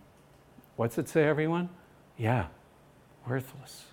what's 0.76 0.96
it 0.96 1.08
say, 1.08 1.24
everyone? 1.24 1.68
Yeah, 2.16 2.46
worthless. 3.28 3.84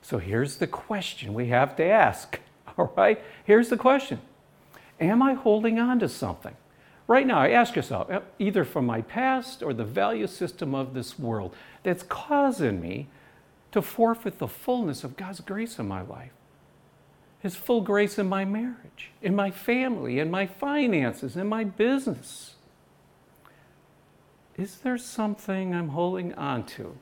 So 0.00 0.16
here's 0.18 0.56
the 0.56 0.66
question 0.66 1.34
we 1.34 1.48
have 1.48 1.76
to 1.76 1.84
ask. 1.84 2.40
All 2.78 2.92
right? 2.96 3.22
Here's 3.44 3.68
the 3.68 3.76
question 3.76 4.20
Am 4.98 5.20
I 5.20 5.34
holding 5.34 5.78
on 5.78 5.98
to 5.98 6.08
something? 6.08 6.56
Right 7.12 7.26
now, 7.26 7.40
I 7.40 7.50
ask 7.50 7.76
yourself, 7.76 8.10
either 8.38 8.64
from 8.64 8.86
my 8.86 9.02
past 9.02 9.62
or 9.62 9.74
the 9.74 9.84
value 9.84 10.26
system 10.26 10.74
of 10.74 10.94
this 10.94 11.18
world, 11.18 11.54
that's 11.82 12.02
causing 12.04 12.80
me 12.80 13.06
to 13.72 13.82
forfeit 13.82 14.38
the 14.38 14.48
fullness 14.48 15.04
of 15.04 15.14
God's 15.14 15.40
grace 15.40 15.78
in 15.78 15.86
my 15.86 16.00
life. 16.00 16.32
His 17.40 17.54
full 17.54 17.82
grace 17.82 18.18
in 18.18 18.30
my 18.30 18.46
marriage, 18.46 19.10
in 19.20 19.36
my 19.36 19.50
family, 19.50 20.20
in 20.20 20.30
my 20.30 20.46
finances, 20.46 21.36
in 21.36 21.48
my 21.48 21.64
business. 21.64 22.54
Is 24.56 24.78
there 24.78 24.96
something 24.96 25.74
I'm 25.74 25.88
holding 25.88 26.32
on 26.36 26.64
to 26.78 26.96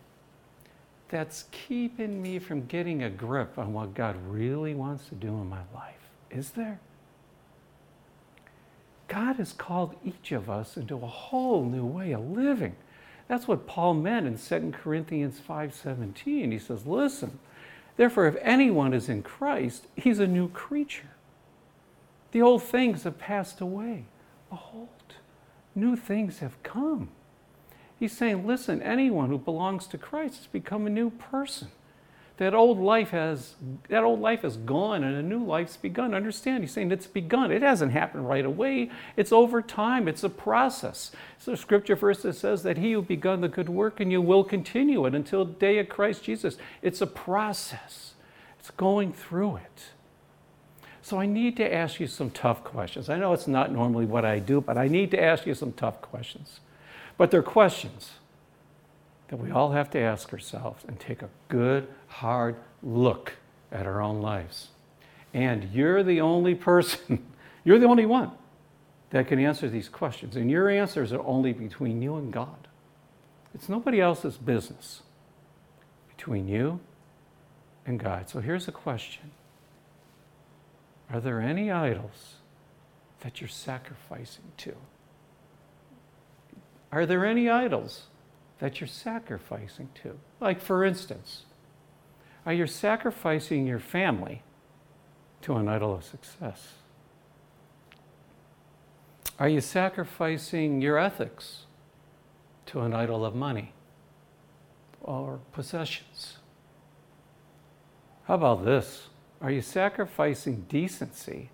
that's 1.09 1.45
keeping 1.52 2.21
me 2.21 2.40
from 2.40 2.67
getting 2.67 3.05
a 3.05 3.11
grip 3.11 3.57
on 3.57 3.73
what 3.73 3.95
God 3.95 4.17
really 4.26 4.75
wants 4.75 5.09
to 5.11 5.14
do 5.14 5.29
in 5.29 5.49
my 5.49 5.62
life? 5.73 6.11
Is 6.33 6.50
there? 6.50 6.81
God 9.11 9.37
has 9.37 9.52
called 9.52 9.97
each 10.05 10.31
of 10.31 10.49
us 10.49 10.76
into 10.76 10.95
a 10.95 11.07
whole 11.07 11.64
new 11.64 11.85
way 11.85 12.12
of 12.12 12.31
living. 12.31 12.76
That's 13.26 13.49
what 13.49 13.67
Paul 13.67 13.95
meant 13.95 14.29
in 14.29 14.38
2 14.38 14.73
Corinthians 14.73 15.40
5:17. 15.40 16.52
He 16.52 16.61
says, 16.61 16.87
"Listen, 16.87 17.40
therefore 17.97 18.26
if 18.26 18.37
anyone 18.40 18.95
is 18.95 19.09
in 19.09 19.25
Christ, 19.25 19.88
he's 19.97 20.21
a 20.21 20.29
new 20.29 20.49
creature. 20.49 21.11
The 22.31 22.40
old 22.40 22.62
things 22.62 23.02
have 23.02 23.19
passed 23.19 23.61
away. 23.61 24.05
Behold, 24.49 25.17
new 25.75 25.97
things 25.97 26.38
have 26.38 26.62
come." 26.62 27.09
He's 27.99 28.17
saying, 28.17 28.47
"Listen, 28.47 28.81
anyone 28.81 29.29
who 29.29 29.38
belongs 29.38 29.88
to 29.88 29.99
Christ 29.99 30.37
has 30.37 30.47
become 30.47 30.87
a 30.87 30.90
new 30.90 31.11
person." 31.11 31.73
That 32.40 32.54
old 32.54 32.80
life 32.80 33.11
has 33.11 33.54
that 33.90 34.02
old 34.02 34.18
life 34.18 34.47
is 34.47 34.56
gone 34.56 35.04
and 35.04 35.14
a 35.14 35.23
new 35.23 35.44
life's 35.44 35.76
begun. 35.76 36.14
Understand 36.14 36.64
he's 36.64 36.73
saying 36.73 36.90
it's 36.90 37.06
begun. 37.06 37.52
It 37.52 37.61
hasn't 37.61 37.92
happened 37.92 38.26
right 38.26 38.47
away. 38.47 38.90
It's 39.14 39.30
over 39.30 39.61
time. 39.61 40.09
It's 40.09 40.25
a 40.25 40.30
process. 40.30 41.12
So 41.37 41.54
scripture 41.54 41.97
verse 41.97 42.23
that 42.23 42.32
says 42.32 42.62
that 42.62 42.78
he 42.78 42.92
who 42.92 43.02
begun 43.02 43.42
the 43.42 43.49
good 43.49 43.68
work 43.68 44.00
and 44.00 44.11
you 44.11 44.23
will 44.23 44.42
continue 44.42 45.04
it 45.04 45.14
until 45.14 45.44
the 45.44 45.52
day 45.52 45.78
of 45.80 45.90
christ 45.90 46.25
jesus. 46.25 46.56
It's 46.80 47.02
a 47.02 47.06
process. 47.06 48.14
It's 48.59 48.70
going 48.70 49.12
through 49.12 49.56
it. 49.56 49.82
So 51.02 51.20
i 51.20 51.26
need 51.26 51.59
to 51.59 51.75
ask 51.75 52.00
you 52.00 52.06
some 52.06 52.30
tough 52.30 52.64
questions. 52.64 53.11
I 53.11 53.18
know 53.18 53.35
it's 53.35 53.49
not 53.49 53.70
normally 53.70 54.06
what 54.06 54.25
i 54.25 54.38
do 54.38 54.62
but 54.62 54.78
i 54.78 54.88
need 54.88 55.11
to 55.11 55.23
ask 55.23 55.44
you 55.44 55.54
some 55.54 55.75
tough 55.75 56.00
questions. 56.00 56.61
But 57.18 57.30
they're 57.30 57.42
questions 57.42 58.12
that 59.30 59.37
we 59.37 59.52
all 59.52 59.70
have 59.70 59.88
to 59.90 59.99
ask 59.99 60.32
ourselves 60.32 60.84
and 60.88 60.99
take 60.99 61.22
a 61.22 61.28
good, 61.49 61.87
hard 62.08 62.56
look 62.82 63.34
at 63.70 63.87
our 63.87 64.02
own 64.02 64.20
lives. 64.20 64.68
And 65.32 65.70
you're 65.72 66.02
the 66.02 66.20
only 66.20 66.56
person, 66.56 67.25
you're 67.64 67.78
the 67.78 67.87
only 67.87 68.06
one 68.06 68.32
that 69.10 69.28
can 69.28 69.38
answer 69.38 69.68
these 69.68 69.88
questions. 69.88 70.34
And 70.34 70.50
your 70.50 70.68
answers 70.68 71.12
are 71.12 71.22
only 71.22 71.52
between 71.52 72.02
you 72.02 72.16
and 72.16 72.32
God. 72.32 72.66
It's 73.54 73.68
nobody 73.68 74.00
else's 74.00 74.37
business 74.37 75.02
between 76.08 76.49
you 76.49 76.80
and 77.87 78.00
God. 78.00 78.28
So 78.28 78.40
here's 78.40 78.66
a 78.66 78.72
question 78.72 79.30
Are 81.08 81.20
there 81.20 81.40
any 81.40 81.70
idols 81.70 82.34
that 83.20 83.40
you're 83.40 83.46
sacrificing 83.46 84.50
to? 84.56 84.75
Are 86.90 87.06
there 87.06 87.25
any 87.25 87.49
idols 87.49 88.06
that 88.61 88.81
you're 88.81 88.88
sacrificing 88.88 89.88
to. 90.02 90.19
Like, 90.38 90.61
for 90.61 90.85
instance, 90.85 91.45
are 92.47 92.52
you 92.52 92.67
sacrificing 92.67 93.67
your 93.67 93.79
family 93.79 94.43
to 95.43 95.57
an 95.57 95.69
idol 95.69 95.95
of 95.95 96.05
success? 96.05 96.75
Are 99.38 99.49
you 99.49 99.62
sacrificing 99.62 100.83
your 100.83 100.99
ethics 100.99 101.64
to 102.67 102.81
an 102.81 102.93
idol 102.93 103.25
of 103.25 103.35
money 103.35 103.73
or 105.00 105.40
possessions? 105.52 106.37
How 108.25 108.35
about 108.35 108.64
this? 108.67 109.09
Are 109.40 109.50
you 109.50 109.62
sacrificing 109.62 110.67
decency 110.69 111.49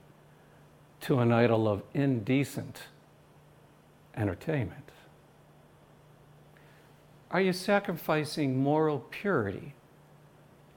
to 1.03 1.21
an 1.21 1.31
idol 1.31 1.69
of 1.69 1.83
indecent 1.95 2.83
entertainment? 4.17 4.86
Are 7.31 7.41
you 7.41 7.53
sacrificing 7.53 8.63
moral 8.63 9.01
purity 9.11 9.75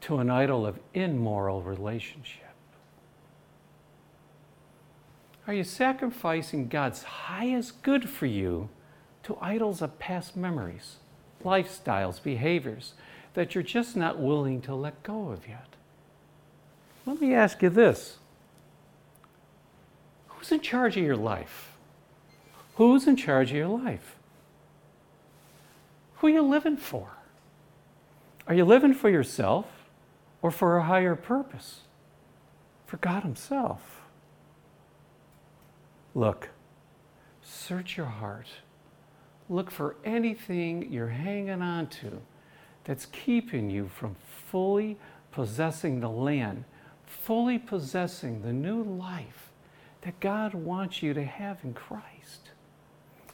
to 0.02 0.18
an 0.18 0.30
idol 0.30 0.66
of 0.66 0.80
immoral 0.94 1.62
relationship? 1.62 2.44
Are 5.46 5.54
you 5.54 5.64
sacrificing 5.64 6.68
God's 6.68 7.04
highest 7.04 7.82
good 7.82 8.10
for 8.10 8.26
you 8.26 8.70
to 9.24 9.38
idols 9.42 9.82
of 9.82 9.98
past 10.00 10.38
memories, 10.38 10.98
lifestyles, 11.44 12.22
behaviors 12.22 12.94
that 13.34 13.56
you're 13.56 13.64
just 13.64 13.96
not 13.96 14.20
willing 14.20 14.62
to 14.62 14.76
let 14.76 15.02
go 15.04 15.30
of 15.30 15.48
yet? 15.48 15.76
Let 17.06 17.22
me 17.22 17.34
ask 17.34 17.62
you 17.62 17.70
this 17.70 18.18
Who's 20.28 20.52
in 20.52 20.62
charge 20.62 20.98
of 20.98 21.04
your 21.04 21.18
life? 21.18 21.76
Who's 22.76 23.08
in 23.08 23.16
charge 23.16 23.52
of 23.52 23.58
your 23.58 23.68
life? 23.68 24.16
Who 26.20 26.28
are 26.28 26.32
you 26.32 26.42
living 26.42 26.78
for? 26.78 27.12
Are 28.48 28.54
you 28.54 28.66
living 28.66 28.94
for 28.94 29.10
yourself 29.10 29.66
or 30.42 30.52
for 30.52 30.78
a 30.78 30.84
higher 30.84 31.16
purpose? 31.16 31.82
For 32.86 32.98
God 32.98 33.24
Himself. 33.24 34.02
Look, 36.14 36.50
search 37.42 37.96
your 37.96 38.08
heart. 38.08 38.48
Look 39.48 39.72
for 39.72 39.96
anything 40.04 40.92
you're 40.92 41.08
hanging 41.08 41.62
on 41.62 41.88
to 41.88 42.22
that's 42.84 43.06
keeping 43.06 43.70
you 43.70 43.88
from 43.88 44.16
fully 44.48 44.98
possessing 45.32 46.02
the 46.02 46.10
land, 46.10 46.66
fully 47.06 47.58
possessing 47.58 48.42
the 48.42 48.52
new 48.54 48.84
life 48.84 49.52
that 50.02 50.20
God 50.20 50.54
wants 50.54 51.02
you 51.02 51.14
to 51.14 51.24
have 51.24 51.60
in 51.64 51.74
Christ. 51.74 52.50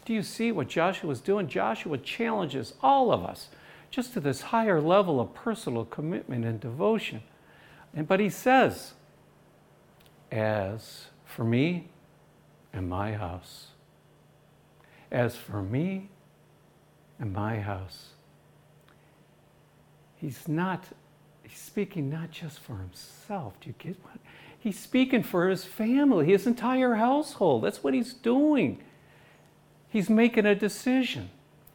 Do 0.05 0.13
you 0.13 0.21
see 0.21 0.51
what 0.51 0.69
Joshua 0.69 1.09
is 1.09 1.19
doing? 1.19 1.47
Joshua 1.47 1.97
challenges 1.97 2.75
all 2.81 3.11
of 3.11 3.23
us 3.23 3.49
just 3.89 4.13
to 4.13 4.19
this 4.19 4.41
higher 4.41 4.79
level 4.79 5.19
of 5.19 5.33
personal 5.33 5.83
commitment 5.83 6.45
and 6.45 6.59
devotion. 6.59 7.23
And, 7.93 8.07
but 8.07 8.19
he 8.19 8.29
says, 8.29 8.93
As 10.31 11.07
for 11.25 11.43
me 11.43 11.89
and 12.71 12.87
my 12.87 13.13
house, 13.13 13.67
as 15.11 15.35
for 15.35 15.63
me 15.63 16.09
and 17.19 17.33
my 17.33 17.59
house, 17.59 18.09
he's 20.17 20.47
not, 20.47 20.83
he's 21.43 21.57
speaking 21.57 22.09
not 22.09 22.29
just 22.29 22.59
for 22.59 22.77
himself. 22.77 23.59
Do 23.59 23.69
you 23.69 23.75
get 23.79 23.97
what? 24.03 24.17
He's 24.59 24.77
speaking 24.79 25.23
for 25.23 25.47
his 25.47 25.63
family, 25.63 26.27
his 26.27 26.45
entire 26.45 26.95
household. 26.95 27.63
That's 27.63 27.83
what 27.83 27.93
he's 27.93 28.13
doing. 28.13 28.83
He's 29.95 30.09
making 30.09 30.45
a 30.45 30.55
decision 30.55 31.29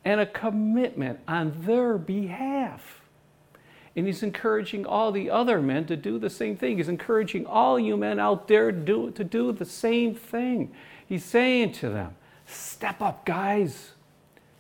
and 0.05 0.21
a 0.21 0.27
commitment 0.27 1.21
on 1.27 1.55
their 1.65 1.97
behalf. 1.97 3.01
And 3.97 4.07
he's 4.07 4.23
encouraging 4.23 4.85
all 4.85 5.11
the 5.11 5.31
other 5.31 5.63
men 5.63 5.87
to 5.87 5.97
do 5.97 6.19
the 6.19 6.29
same 6.29 6.55
thing. 6.55 6.77
He's 6.77 6.91
encouraging 6.91 7.47
all 7.47 7.81
you 7.81 7.97
men 7.97 8.21
out 8.21 8.47
there 8.47 8.73
to 8.73 8.79
do, 8.79 9.11
to 9.13 9.25
do 9.25 9.53
the 9.53 9.65
same 9.65 10.15
thing. 10.15 10.71
He's 11.07 11.25
saying 11.25 11.73
to 11.73 11.89
them, 11.89 12.15
Step 12.45 13.01
up, 13.01 13.25
guys. 13.25 13.93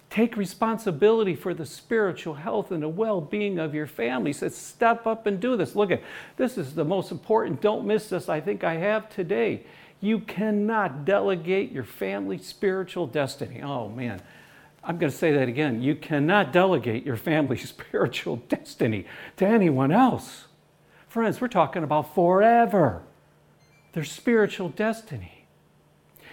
Take 0.08 0.38
responsibility 0.38 1.36
for 1.36 1.52
the 1.52 1.66
spiritual 1.66 2.32
health 2.32 2.72
and 2.72 2.82
the 2.82 2.88
well 2.88 3.20
being 3.20 3.58
of 3.58 3.74
your 3.74 3.86
family. 3.86 4.30
He 4.30 4.38
says, 4.38 4.56
Step 4.56 5.06
up 5.06 5.26
and 5.26 5.38
do 5.38 5.58
this. 5.58 5.76
Look 5.76 5.90
at 5.90 6.02
this 6.38 6.56
is 6.56 6.74
the 6.74 6.86
most 6.86 7.10
important. 7.10 7.60
Don't 7.60 7.86
miss 7.86 8.08
this, 8.08 8.30
I 8.30 8.40
think 8.40 8.64
I 8.64 8.76
have 8.76 9.10
today. 9.10 9.64
You 10.00 10.20
cannot 10.20 11.04
delegate 11.04 11.72
your 11.72 11.84
family's 11.84 12.46
spiritual 12.46 13.06
destiny. 13.06 13.62
Oh, 13.62 13.88
man. 13.88 14.22
I'm 14.82 14.98
going 14.98 15.12
to 15.12 15.16
say 15.16 15.32
that 15.32 15.48
again. 15.48 15.82
You 15.82 15.94
cannot 15.94 16.52
delegate 16.52 17.04
your 17.04 17.16
family's 17.16 17.68
spiritual 17.68 18.36
destiny 18.48 19.06
to 19.36 19.46
anyone 19.46 19.92
else. 19.92 20.46
Friends, 21.08 21.40
we're 21.40 21.48
talking 21.48 21.82
about 21.82 22.14
forever. 22.14 23.02
Their 23.92 24.04
spiritual 24.04 24.70
destiny. 24.70 25.46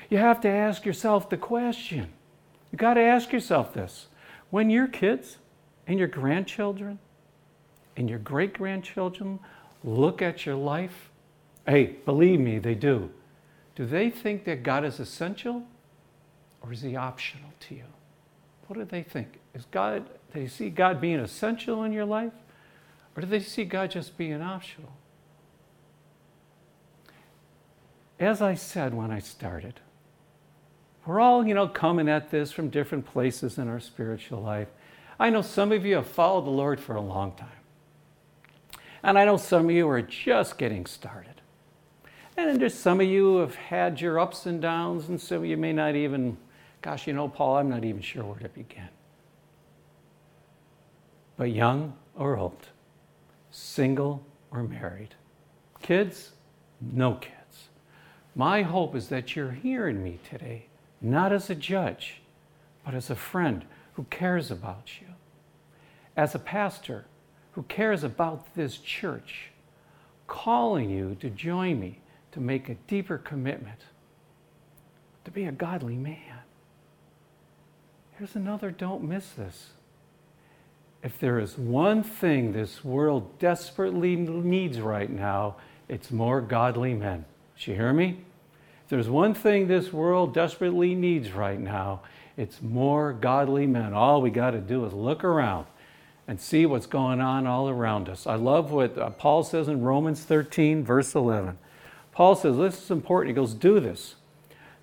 You 0.09 0.19
have 0.19 0.39
to 0.41 0.47
ask 0.47 0.85
yourself 0.85 1.29
the 1.29 1.37
question. 1.37 2.13
You 2.71 2.77
got 2.77 2.93
to 2.93 3.01
ask 3.01 3.33
yourself 3.33 3.73
this. 3.73 4.07
When 4.49 4.69
your 4.69 4.87
kids 4.87 5.37
and 5.85 5.99
your 5.99 6.07
grandchildren 6.07 6.99
and 7.97 8.09
your 8.09 8.19
great 8.19 8.53
grandchildren 8.53 9.39
look 9.83 10.21
at 10.21 10.45
your 10.45 10.55
life, 10.55 11.09
hey, 11.67 11.97
believe 12.05 12.39
me, 12.39 12.59
they 12.59 12.75
do. 12.75 13.09
Do 13.77 13.85
they 13.85 14.09
think 14.09 14.45
that 14.45 14.63
God 14.63 14.83
is 14.83 14.99
essential 14.99 15.61
or 16.63 16.73
is 16.73 16.81
he 16.81 16.95
optional 16.95 17.51
to 17.59 17.75
you? 17.75 17.83
What 18.65 18.79
do 18.79 18.85
they 18.85 19.03
think? 19.03 19.37
Is 19.53 19.65
God, 19.69 20.07
do 20.33 20.39
they 20.39 20.47
see 20.47 20.71
God 20.71 20.99
being 20.99 21.19
essential 21.19 21.83
in 21.83 21.93
your 21.93 22.03
life? 22.03 22.33
Or 23.15 23.21
do 23.21 23.27
they 23.27 23.39
see 23.39 23.65
God 23.65 23.91
just 23.91 24.17
being 24.17 24.41
optional? 24.41 24.93
As 28.19 28.41
I 28.41 28.55
said 28.55 28.95
when 28.95 29.11
I 29.11 29.19
started, 29.19 29.79
we're 31.05 31.19
all, 31.19 31.45
you 31.45 31.53
know, 31.53 31.67
coming 31.67 32.09
at 32.09 32.31
this 32.31 32.51
from 32.51 32.71
different 32.71 33.05
places 33.05 33.59
in 33.59 33.67
our 33.67 33.79
spiritual 33.79 34.41
life. 34.41 34.69
I 35.19 35.29
know 35.29 35.43
some 35.43 35.71
of 35.71 35.85
you 35.85 35.97
have 35.97 36.07
followed 36.07 36.45
the 36.45 36.49
Lord 36.49 36.79
for 36.79 36.95
a 36.95 37.01
long 37.01 37.33
time. 37.33 37.49
And 39.03 39.19
I 39.19 39.25
know 39.25 39.37
some 39.37 39.65
of 39.65 39.71
you 39.71 39.87
are 39.87 40.01
just 40.01 40.57
getting 40.57 40.87
started. 40.87 41.36
And 42.37 42.49
then 42.49 42.59
there's 42.59 42.75
some 42.75 43.01
of 43.01 43.07
you 43.07 43.37
have 43.37 43.55
had 43.55 43.99
your 43.99 44.19
ups 44.19 44.45
and 44.45 44.61
downs, 44.61 45.09
and 45.09 45.19
some 45.19 45.39
of 45.39 45.45
you 45.45 45.57
may 45.57 45.73
not 45.73 45.95
even 45.95 46.37
Gosh, 46.81 47.07
you 47.07 47.13
know, 47.13 47.27
Paul, 47.27 47.57
I'm 47.57 47.69
not 47.69 47.83
even 47.83 48.01
sure 48.01 48.23
where 48.23 48.39
to 48.39 48.49
begin. 48.49 48.89
But 51.35 51.51
young 51.51 51.95
or 52.15 52.37
old, 52.37 52.67
single 53.51 54.25
or 54.51 54.63
married, 54.63 55.15
kids, 55.81 56.31
no 56.79 57.15
kids. 57.15 57.33
My 58.35 58.61
hope 58.61 58.95
is 58.95 59.09
that 59.09 59.35
you're 59.35 59.51
hearing 59.51 60.03
me 60.03 60.19
today, 60.29 60.67
not 61.01 61.33
as 61.33 61.49
a 61.49 61.55
judge, 61.55 62.21
but 62.85 62.93
as 62.93 63.09
a 63.09 63.15
friend 63.15 63.65
who 63.93 64.05
cares 64.05 64.51
about 64.51 65.01
you, 65.01 65.07
as 66.15 66.35
a 66.35 66.39
pastor 66.39 67.05
who 67.51 67.63
cares 67.63 68.03
about 68.03 68.55
this 68.55 68.77
church, 68.77 69.49
calling 70.27 70.89
you 70.89 71.17
to 71.19 71.29
join 71.29 71.79
me 71.79 71.99
to 72.37 72.43
make 72.43 72.69
a 72.69 72.75
deeper 72.85 73.17
commitment 73.17 73.79
to 75.25 75.31
be 75.31 75.45
a 75.45 75.51
godly 75.51 75.95
man. 75.95 76.37
Here's 78.15 78.35
another 78.35 78.69
don't 78.69 79.03
miss 79.03 79.29
this. 79.29 79.71
If 81.01 81.17
there 81.19 81.39
is 81.39 81.57
one 81.57 82.03
thing 82.03 82.53
this 82.53 82.85
world 82.85 83.39
desperately 83.39 84.15
needs 84.15 84.79
right 84.79 85.09
now, 85.09 85.55
it's 85.89 86.11
more 86.11 86.39
godly 86.39 86.93
men. 86.93 87.25
Did 87.57 87.67
you 87.67 87.73
hear 87.73 87.91
me? 87.91 88.19
If 88.83 88.89
there's 88.89 89.09
one 89.09 89.33
thing 89.33 89.67
this 89.67 89.91
world 89.91 90.35
desperately 90.35 90.93
needs 90.93 91.31
right 91.31 91.59
now, 91.59 92.01
it's 92.37 92.61
more 92.61 93.13
godly 93.13 93.65
men. 93.65 93.93
All 93.93 94.21
we 94.21 94.29
got 94.29 94.51
to 94.51 94.59
do 94.59 94.85
is 94.85 94.93
look 94.93 95.23
around 95.23 95.65
and 96.27 96.39
see 96.39 96.67
what's 96.67 96.85
going 96.85 97.19
on 97.19 97.47
all 97.47 97.67
around 97.67 98.07
us. 98.07 98.27
I 98.27 98.35
love 98.35 98.71
what 98.71 98.95
uh, 98.95 99.09
Paul 99.09 99.43
says 99.43 99.67
in 99.67 99.81
Romans 99.81 100.21
13, 100.21 100.83
verse 100.83 101.15
11. 101.15 101.57
Paul 102.17 102.33
says, 102.33 102.57
This 102.57 102.81
is 102.81 102.89
important. 102.89 103.29
He 103.29 103.39
goes, 103.39 103.53
Do 103.53 103.79
this, 103.79 104.15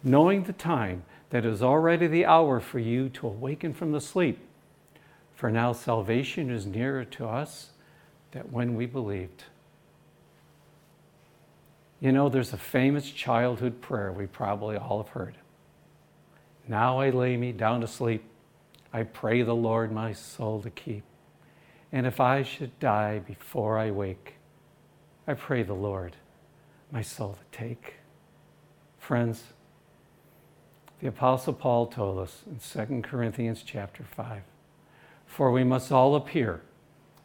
knowing 0.05 0.45
the 0.45 0.53
time 0.53 1.03
that 1.31 1.45
is 1.45 1.65
already 1.65 2.07
the 2.07 2.25
hour 2.25 2.61
for 2.61 2.79
you 2.79 3.09
to 3.09 3.27
awaken 3.27 3.75
from 3.75 3.91
the 3.91 4.01
sleep. 4.01 4.39
For 5.35 5.51
now 5.51 5.73
salvation 5.73 6.49
is 6.49 6.65
nearer 6.65 7.05
to 7.07 7.27
us 7.27 7.71
than 8.31 8.43
when 8.53 8.77
we 8.77 8.87
believed. 8.87 9.43
You 12.01 12.13
know, 12.13 12.29
there's 12.29 12.53
a 12.53 12.57
famous 12.57 13.11
childhood 13.11 13.83
prayer 13.83 14.13
we 14.13 14.27
probably 14.27 14.77
all 14.77 15.03
have 15.03 15.13
heard. 15.13 15.35
Now 16.69 17.01
I 17.01 17.11
lay 17.11 17.37
me 17.37 17.51
down 17.51 17.81
to 17.81 17.89
sleep. 17.89 18.23
I 18.93 19.03
pray 19.03 19.43
the 19.43 19.57
Lord 19.57 19.91
my 19.91 20.13
soul 20.13 20.63
to 20.63 20.71
keep. 20.71 21.03
And 21.91 22.07
if 22.07 22.21
I 22.21 22.45
should 22.45 22.79
die 22.79 23.19
before 23.19 23.77
I 23.77 23.91
wake, 23.91 24.35
I 25.27 25.35
pray 25.35 25.65
the 25.65 25.75
Lord 25.75 26.15
my 26.95 27.03
soul 27.03 27.37
to 27.51 27.59
take. 27.59 27.95
Friends, 29.01 29.43
the 31.01 31.09
Apostle 31.09 31.53
Paul 31.53 31.89
told 31.89 32.21
us 32.21 32.43
in 32.47 32.87
2 32.87 33.03
Corinthians 33.03 33.65
chapter 33.67 34.05
5 34.05 34.43
For 35.27 35.51
we 35.51 35.65
must 35.65 35.91
all 35.91 36.15
appear 36.15 36.63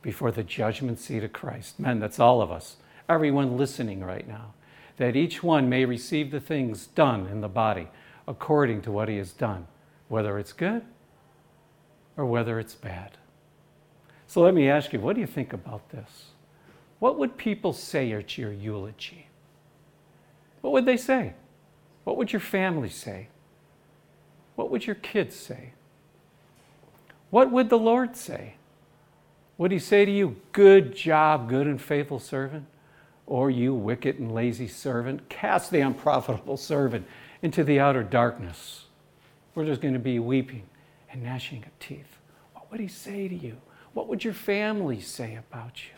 before 0.02 0.32
the 0.32 0.44
judgment 0.44 0.98
seat 0.98 1.24
of 1.24 1.34
Christ. 1.34 1.80
Men, 1.80 2.00
that's 2.00 2.20
all 2.20 2.42
of 2.42 2.52
us, 2.52 2.78
everyone 3.08 3.58
listening 3.58 4.04
right 4.04 4.28
now, 4.28 4.56
that 4.98 5.16
each 5.16 5.44
one 5.44 5.70
may 5.70 5.86
receive 5.86 6.32
the 6.32 6.40
things 6.40 6.88
done 6.88 7.28
in 7.28 7.42
the 7.42 7.48
body 7.48 7.90
according 8.28 8.82
to 8.82 8.92
what 8.92 9.08
he 9.08 9.18
has 9.18 9.32
done, 9.32 9.68
whether 10.08 10.40
it's 10.40 10.52
good 10.52 10.82
or 12.18 12.26
whether 12.26 12.60
it's 12.60 12.76
bad. 12.76 13.20
So 14.26 14.42
let 14.42 14.56
me 14.56 14.68
ask 14.68 14.94
you, 14.94 15.00
what 15.00 15.14
do 15.14 15.22
you 15.22 15.28
think 15.28 15.54
about 15.54 15.90
this? 15.92 16.32
What 16.98 17.20
would 17.20 17.38
people 17.38 17.72
say 17.72 18.12
at 18.14 18.36
your 18.36 18.52
eulogy? 18.52 19.29
What 20.62 20.74
would 20.74 20.86
they 20.86 20.98
say? 20.98 21.34
What 22.04 22.18
would 22.18 22.34
your 22.34 22.40
family 22.40 22.90
say? 22.90 23.28
what 24.60 24.70
would 24.70 24.86
your 24.86 24.96
kids 24.96 25.38
say? 25.38 25.72
What 27.30 27.50
would 27.50 27.70
the 27.70 27.78
Lord 27.78 28.18
say? 28.18 28.56
Would 29.58 29.72
he 29.72 29.80
say 29.80 30.04
to 30.04 30.12
you, 30.12 30.36
Good 30.52 30.94
job, 30.94 31.48
good 31.48 31.66
and 31.66 31.82
faithful 31.82 32.20
servant? 32.20 32.66
Or 33.26 33.50
you 33.50 33.74
wicked 33.74 34.20
and 34.20 34.34
lazy 34.34 34.68
servant, 34.68 35.30
cast 35.30 35.72
the 35.72 35.80
unprofitable 35.80 36.58
servant 36.58 37.08
into 37.42 37.64
the 37.64 37.80
outer 37.80 38.04
darkness, 38.04 38.84
where 39.54 39.66
there's 39.66 39.78
going 39.78 39.94
to 39.94 40.00
be 40.00 40.20
weeping 40.20 40.64
and 41.10 41.24
gnashing 41.24 41.64
of 41.64 41.80
teeth. 41.80 42.18
What 42.54 42.70
would 42.70 42.82
he 42.82 42.90
say 42.90 43.30
to 43.30 43.36
you? 43.36 43.56
What 43.94 44.10
would 44.10 44.26
your 44.26 44.34
family 44.34 45.00
say 45.00 45.36
about 45.38 45.86
you? 45.86 45.96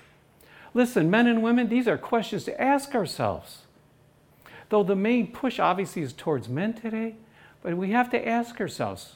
Listen, 0.76 1.10
men 1.10 1.26
and 1.26 1.42
women, 1.42 1.68
these 1.68 1.88
are 1.88 1.98
questions 1.98 2.44
to 2.44 2.62
ask 2.62 2.94
ourselves. 2.94 3.64
Though 4.72 4.84
the 4.84 4.96
main 4.96 5.28
push 5.28 5.60
obviously 5.60 6.02
is 6.02 6.14
towards 6.14 6.48
men 6.48 6.74
today, 6.74 7.16
but 7.62 7.76
we 7.76 7.92
have 7.92 8.10
to 8.12 8.28
ask 8.28 8.62
ourselves 8.62 9.16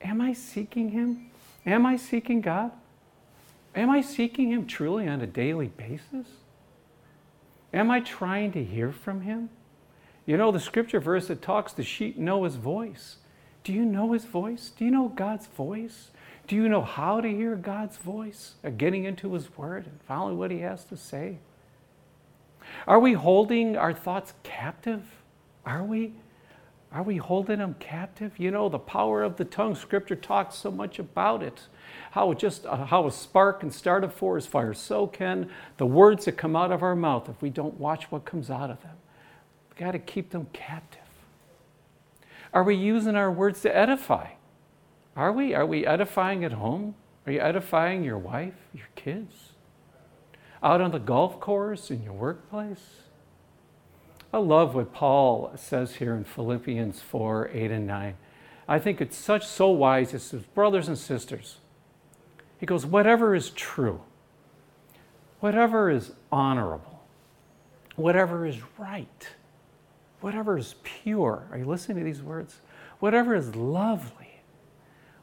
Am 0.00 0.20
I 0.20 0.32
seeking 0.32 0.90
Him? 0.90 1.30
Am 1.64 1.86
I 1.86 1.94
seeking 1.96 2.40
God? 2.40 2.72
Am 3.76 3.88
I 3.88 4.00
seeking 4.00 4.50
Him 4.50 4.66
truly 4.66 5.06
on 5.06 5.20
a 5.20 5.28
daily 5.28 5.68
basis? 5.68 6.26
Am 7.72 7.88
I 7.88 8.00
trying 8.00 8.50
to 8.50 8.64
hear 8.64 8.90
from 8.90 9.20
Him? 9.20 9.48
You 10.26 10.36
know, 10.36 10.50
the 10.50 10.58
scripture 10.58 10.98
verse 10.98 11.28
that 11.28 11.40
talks, 11.40 11.72
the 11.72 11.84
sheep 11.84 12.18
know 12.18 12.42
His 12.42 12.56
voice. 12.56 13.18
Do 13.62 13.72
you 13.72 13.84
know 13.84 14.12
His 14.12 14.24
voice? 14.24 14.72
Do 14.76 14.84
you 14.84 14.90
know 14.90 15.08
God's 15.08 15.46
voice? 15.46 16.10
Do 16.48 16.56
you 16.56 16.68
know 16.68 16.82
how 16.82 17.20
to 17.20 17.28
hear 17.28 17.54
God's 17.54 17.96
voice? 17.96 18.54
Getting 18.76 19.04
into 19.04 19.34
His 19.34 19.56
Word 19.56 19.86
and 19.86 20.02
following 20.02 20.36
what 20.36 20.50
He 20.50 20.58
has 20.60 20.82
to 20.86 20.96
say? 20.96 21.38
Are 22.86 22.98
we 22.98 23.12
holding 23.12 23.76
our 23.76 23.92
thoughts 23.92 24.34
captive? 24.42 25.02
Are 25.64 25.84
we? 25.84 26.14
Are 26.90 27.02
we 27.02 27.18
holding 27.18 27.58
them 27.58 27.76
captive? 27.78 28.38
You 28.38 28.50
know, 28.50 28.70
the 28.70 28.78
power 28.78 29.22
of 29.22 29.36
the 29.36 29.44
tongue, 29.44 29.74
Scripture 29.74 30.16
talks 30.16 30.54
so 30.54 30.70
much 30.70 30.98
about 30.98 31.42
it. 31.42 31.66
How 32.12 32.32
just 32.32 32.64
uh, 32.64 32.86
how 32.86 33.06
a 33.06 33.12
spark 33.12 33.60
can 33.60 33.70
start 33.70 34.04
a 34.04 34.08
forest 34.08 34.48
fire, 34.48 34.72
so 34.72 35.06
can 35.06 35.50
the 35.76 35.86
words 35.86 36.24
that 36.24 36.32
come 36.32 36.56
out 36.56 36.72
of 36.72 36.82
our 36.82 36.96
mouth 36.96 37.28
if 37.28 37.42
we 37.42 37.50
don't 37.50 37.78
watch 37.78 38.10
what 38.10 38.24
comes 38.24 38.50
out 38.50 38.70
of 38.70 38.80
them. 38.82 38.96
We've 39.68 39.78
got 39.78 39.92
to 39.92 39.98
keep 39.98 40.30
them 40.30 40.46
captive. 40.52 41.02
Are 42.54 42.64
we 42.64 42.74
using 42.74 43.16
our 43.16 43.30
words 43.30 43.60
to 43.62 43.76
edify? 43.76 44.28
Are 45.14 45.32
we? 45.32 45.54
Are 45.54 45.66
we 45.66 45.86
edifying 45.86 46.44
at 46.44 46.52
home? 46.52 46.94
Are 47.26 47.32
you 47.32 47.40
edifying 47.40 48.02
your 48.02 48.16
wife, 48.16 48.54
your 48.72 48.86
kids? 48.94 49.52
Out 50.62 50.80
on 50.80 50.90
the 50.90 50.98
golf 50.98 51.40
course, 51.40 51.90
in 51.90 52.02
your 52.02 52.12
workplace? 52.12 53.02
I 54.32 54.38
love 54.38 54.74
what 54.74 54.92
Paul 54.92 55.52
says 55.56 55.96
here 55.96 56.14
in 56.14 56.24
Philippians 56.24 57.00
4 57.00 57.50
8 57.52 57.70
and 57.70 57.86
9. 57.86 58.16
I 58.66 58.78
think 58.78 59.00
it's 59.00 59.16
such 59.16 59.46
so 59.46 59.70
wise. 59.70 60.12
It 60.12 60.18
says, 60.18 60.42
brothers 60.42 60.88
and 60.88 60.98
sisters, 60.98 61.58
he 62.58 62.66
goes, 62.66 62.84
whatever 62.84 63.34
is 63.34 63.50
true, 63.50 64.02
whatever 65.40 65.90
is 65.90 66.12
honorable, 66.30 67.02
whatever 67.96 68.44
is 68.44 68.58
right, 68.76 69.28
whatever 70.20 70.58
is 70.58 70.74
pure. 70.82 71.48
Are 71.50 71.58
you 71.58 71.64
listening 71.64 71.98
to 71.98 72.04
these 72.04 72.22
words? 72.22 72.60
Whatever 72.98 73.34
is 73.34 73.54
lovely, 73.54 74.42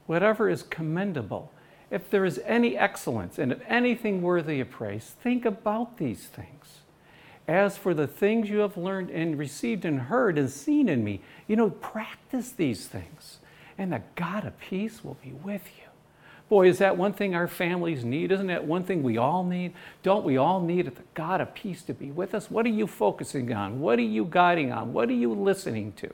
whatever 0.08 0.50
is 0.50 0.64
commendable, 0.64 1.52
if 1.92 2.10
there 2.10 2.26
is 2.26 2.40
any 2.46 2.78
excellence 2.78 3.38
and 3.38 3.52
if 3.52 3.60
anything 3.68 4.22
worthy 4.22 4.60
of 4.60 4.70
praise, 4.70 5.16
think 5.22 5.46
about 5.46 5.98
these 5.98 6.26
things. 6.26 6.80
As 7.48 7.78
for 7.78 7.94
the 7.94 8.08
things 8.08 8.50
you 8.50 8.60
have 8.60 8.76
learned 8.76 9.12
and 9.12 9.38
received 9.38 9.86
and 9.86 10.02
heard 10.02 10.38
and 10.38 10.50
seen 10.50 10.90
in 10.90 11.04
me, 11.04 11.22
you 11.48 11.56
know, 11.56 11.70
practice 11.70 12.50
these 12.52 12.88
things, 12.88 13.38
and 13.78 13.94
the 13.94 14.02
God 14.16 14.46
of 14.46 14.60
peace 14.60 15.04
will 15.04 15.18
be 15.24 15.32
with 15.32 15.68
you. 15.78 15.84
Boy, 16.48 16.68
is 16.68 16.78
that 16.78 16.98
one 16.98 17.14
thing 17.14 17.34
our 17.34 17.48
families 17.48 18.04
need? 18.04 18.32
Isn't 18.32 18.48
that 18.48 18.66
one 18.66 18.84
thing 18.84 19.02
we 19.02 19.18
all 19.18 19.44
need? 19.44 19.74
Don't 20.04 20.24
we 20.24 20.38
all 20.38 20.62
need 20.62 20.86
the 20.86 21.02
God 21.16 21.42
of 21.42 21.54
peace 21.56 21.82
to 21.84 21.94
be 21.94 22.12
with 22.12 22.36
us? 22.36 22.52
What 22.52 22.66
are 22.66 22.70
you 22.70 22.86
focusing 22.86 23.52
on? 23.52 23.80
What 23.80 23.98
are 23.98 24.04
you 24.04 24.26
guiding 24.30 24.72
on? 24.72 24.94
What 24.94 25.10
are 25.10 25.14
you 25.14 25.34
listening 25.34 25.94
to? 25.94 26.14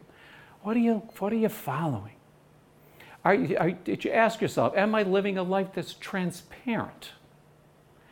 What 0.61 0.77
are 0.77 0.79
you, 0.79 0.95
what 1.19 1.33
are 1.33 1.37
you 1.37 1.49
following? 1.49 2.15
Are, 3.23 3.37
are, 3.59 3.71
did 3.71 4.03
you 4.03 4.11
ask 4.11 4.41
yourself, 4.41 4.75
am 4.75 4.95
I 4.95 5.03
living 5.03 5.37
a 5.37 5.43
life 5.43 5.69
that's 5.73 5.93
transparent? 5.93 7.11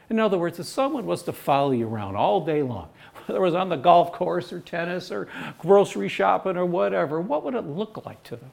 In 0.10 0.20
other 0.20 0.38
words, 0.38 0.60
if 0.60 0.66
someone 0.66 1.06
was 1.06 1.24
to 1.24 1.34
follow 1.34 1.72
you 1.72 1.88
around 1.88 2.16
all 2.16 2.46
day 2.46 2.62
long, 2.62 2.90
whether 3.26 3.40
it 3.40 3.42
was 3.42 3.56
on 3.56 3.70
the 3.70 3.76
golf 3.76 4.12
course 4.12 4.52
or 4.54 4.60
tennis 4.60 5.12
or 5.12 5.28
grocery 5.60 6.10
shopping 6.10 6.58
or 6.58 6.66
whatever, 6.66 7.22
what 7.22 7.44
would 7.44 7.56
it 7.56 7.66
look 7.66 8.06
like 8.06 8.22
to 8.24 8.36
them? 8.36 8.52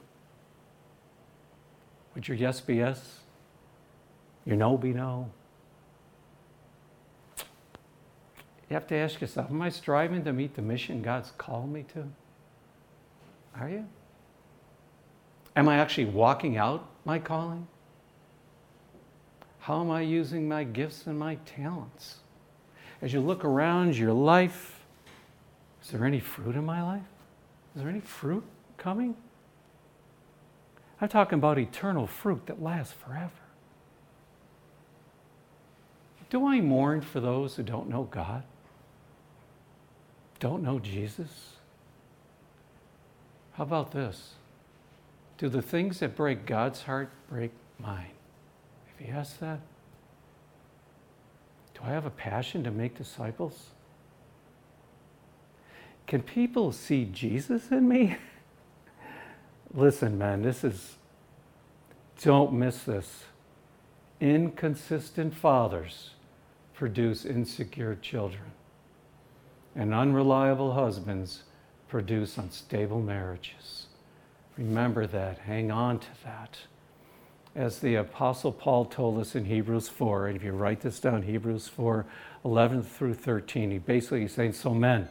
Would 2.15 2.27
your 2.27 2.37
yes 2.37 2.59
be 2.61 2.75
yes? 2.75 3.19
Your 4.45 4.55
no 4.55 4.77
be 4.77 4.93
no? 4.93 5.29
You 8.69 8.73
have 8.73 8.87
to 8.87 8.95
ask 8.95 9.21
yourself, 9.21 9.49
am 9.49 9.61
I 9.61 9.69
striving 9.69 10.23
to 10.25 10.33
meet 10.33 10.55
the 10.55 10.61
mission 10.61 11.01
God's 11.01 11.31
called 11.37 11.71
me 11.71 11.85
to? 11.93 12.07
Are 13.59 13.69
you? 13.69 13.87
Am 15.57 15.67
I 15.67 15.79
actually 15.79 16.05
walking 16.05 16.55
out 16.55 16.87
my 17.03 17.17
calling? 17.17 17.65
How 19.57 19.81
am 19.81 19.89
I 19.89 20.01
using 20.01 20.47
my 20.47 20.63
gifts 20.63 21.07
and 21.07 21.17
my 21.17 21.35
talents? 21.47 22.17
As 23.01 23.11
you 23.11 23.21
look 23.21 23.43
around 23.43 23.97
your 23.97 24.13
life, 24.13 24.85
is 25.83 25.89
there 25.89 26.05
any 26.05 26.19
fruit 26.19 26.55
in 26.55 26.63
my 26.63 26.83
life? 26.83 27.07
Is 27.75 27.81
there 27.81 27.89
any 27.89 28.01
fruit 28.01 28.43
coming? 28.77 29.17
I'm 31.01 31.09
talking 31.09 31.39
about 31.39 31.57
eternal 31.57 32.05
fruit 32.05 32.45
that 32.45 32.61
lasts 32.61 32.93
forever. 32.93 33.31
Do 36.29 36.45
I 36.45 36.61
mourn 36.61 37.01
for 37.01 37.19
those 37.19 37.55
who 37.55 37.63
don't 37.63 37.89
know 37.89 38.03
God? 38.03 38.43
Don't 40.39 40.61
know 40.61 40.77
Jesus? 40.77 41.55
How 43.53 43.63
about 43.63 43.91
this? 43.91 44.36
Do 45.37 45.49
the 45.49 45.61
things 45.61 45.99
that 45.99 46.15
break 46.15 46.45
God's 46.45 46.83
heart 46.83 47.09
break 47.29 47.51
mine? 47.79 48.11
If 48.91 49.05
he 49.05 49.11
asks 49.11 49.37
that, 49.37 49.59
do 51.75 51.81
I 51.83 51.89
have 51.89 52.05
a 52.05 52.11
passion 52.11 52.63
to 52.63 52.71
make 52.71 52.97
disciples? 52.97 53.69
Can 56.07 56.23
people 56.23 56.71
see 56.71 57.05
Jesus 57.05 57.69
in 57.69 57.87
me? 57.87 58.17
Listen, 59.73 60.17
man, 60.17 60.41
this 60.41 60.63
is, 60.63 60.95
don't 62.21 62.53
miss 62.53 62.83
this. 62.83 63.25
Inconsistent 64.19 65.35
fathers 65.35 66.11
produce 66.73 67.25
insecure 67.25 67.95
children, 67.95 68.51
and 69.75 69.93
unreliable 69.93 70.73
husbands 70.73 71.43
produce 71.87 72.37
unstable 72.37 73.01
marriages. 73.01 73.87
Remember 74.57 75.05
that. 75.07 75.39
Hang 75.39 75.71
on 75.71 75.99
to 75.99 76.07
that. 76.23 76.57
As 77.55 77.79
the 77.79 77.95
Apostle 77.95 78.51
Paul 78.51 78.85
told 78.85 79.19
us 79.19 79.35
in 79.35 79.45
Hebrews 79.45 79.89
4, 79.89 80.27
and 80.27 80.37
if 80.37 80.43
you 80.43 80.51
write 80.51 80.81
this 80.81 80.99
down, 80.99 81.23
Hebrews 81.23 81.67
4 81.67 82.05
11 82.45 82.83
through 82.83 83.15
13, 83.15 83.71
he 83.71 83.77
basically 83.77 84.23
is 84.23 84.31
saying, 84.31 84.53
So, 84.53 84.73
men, 84.73 85.09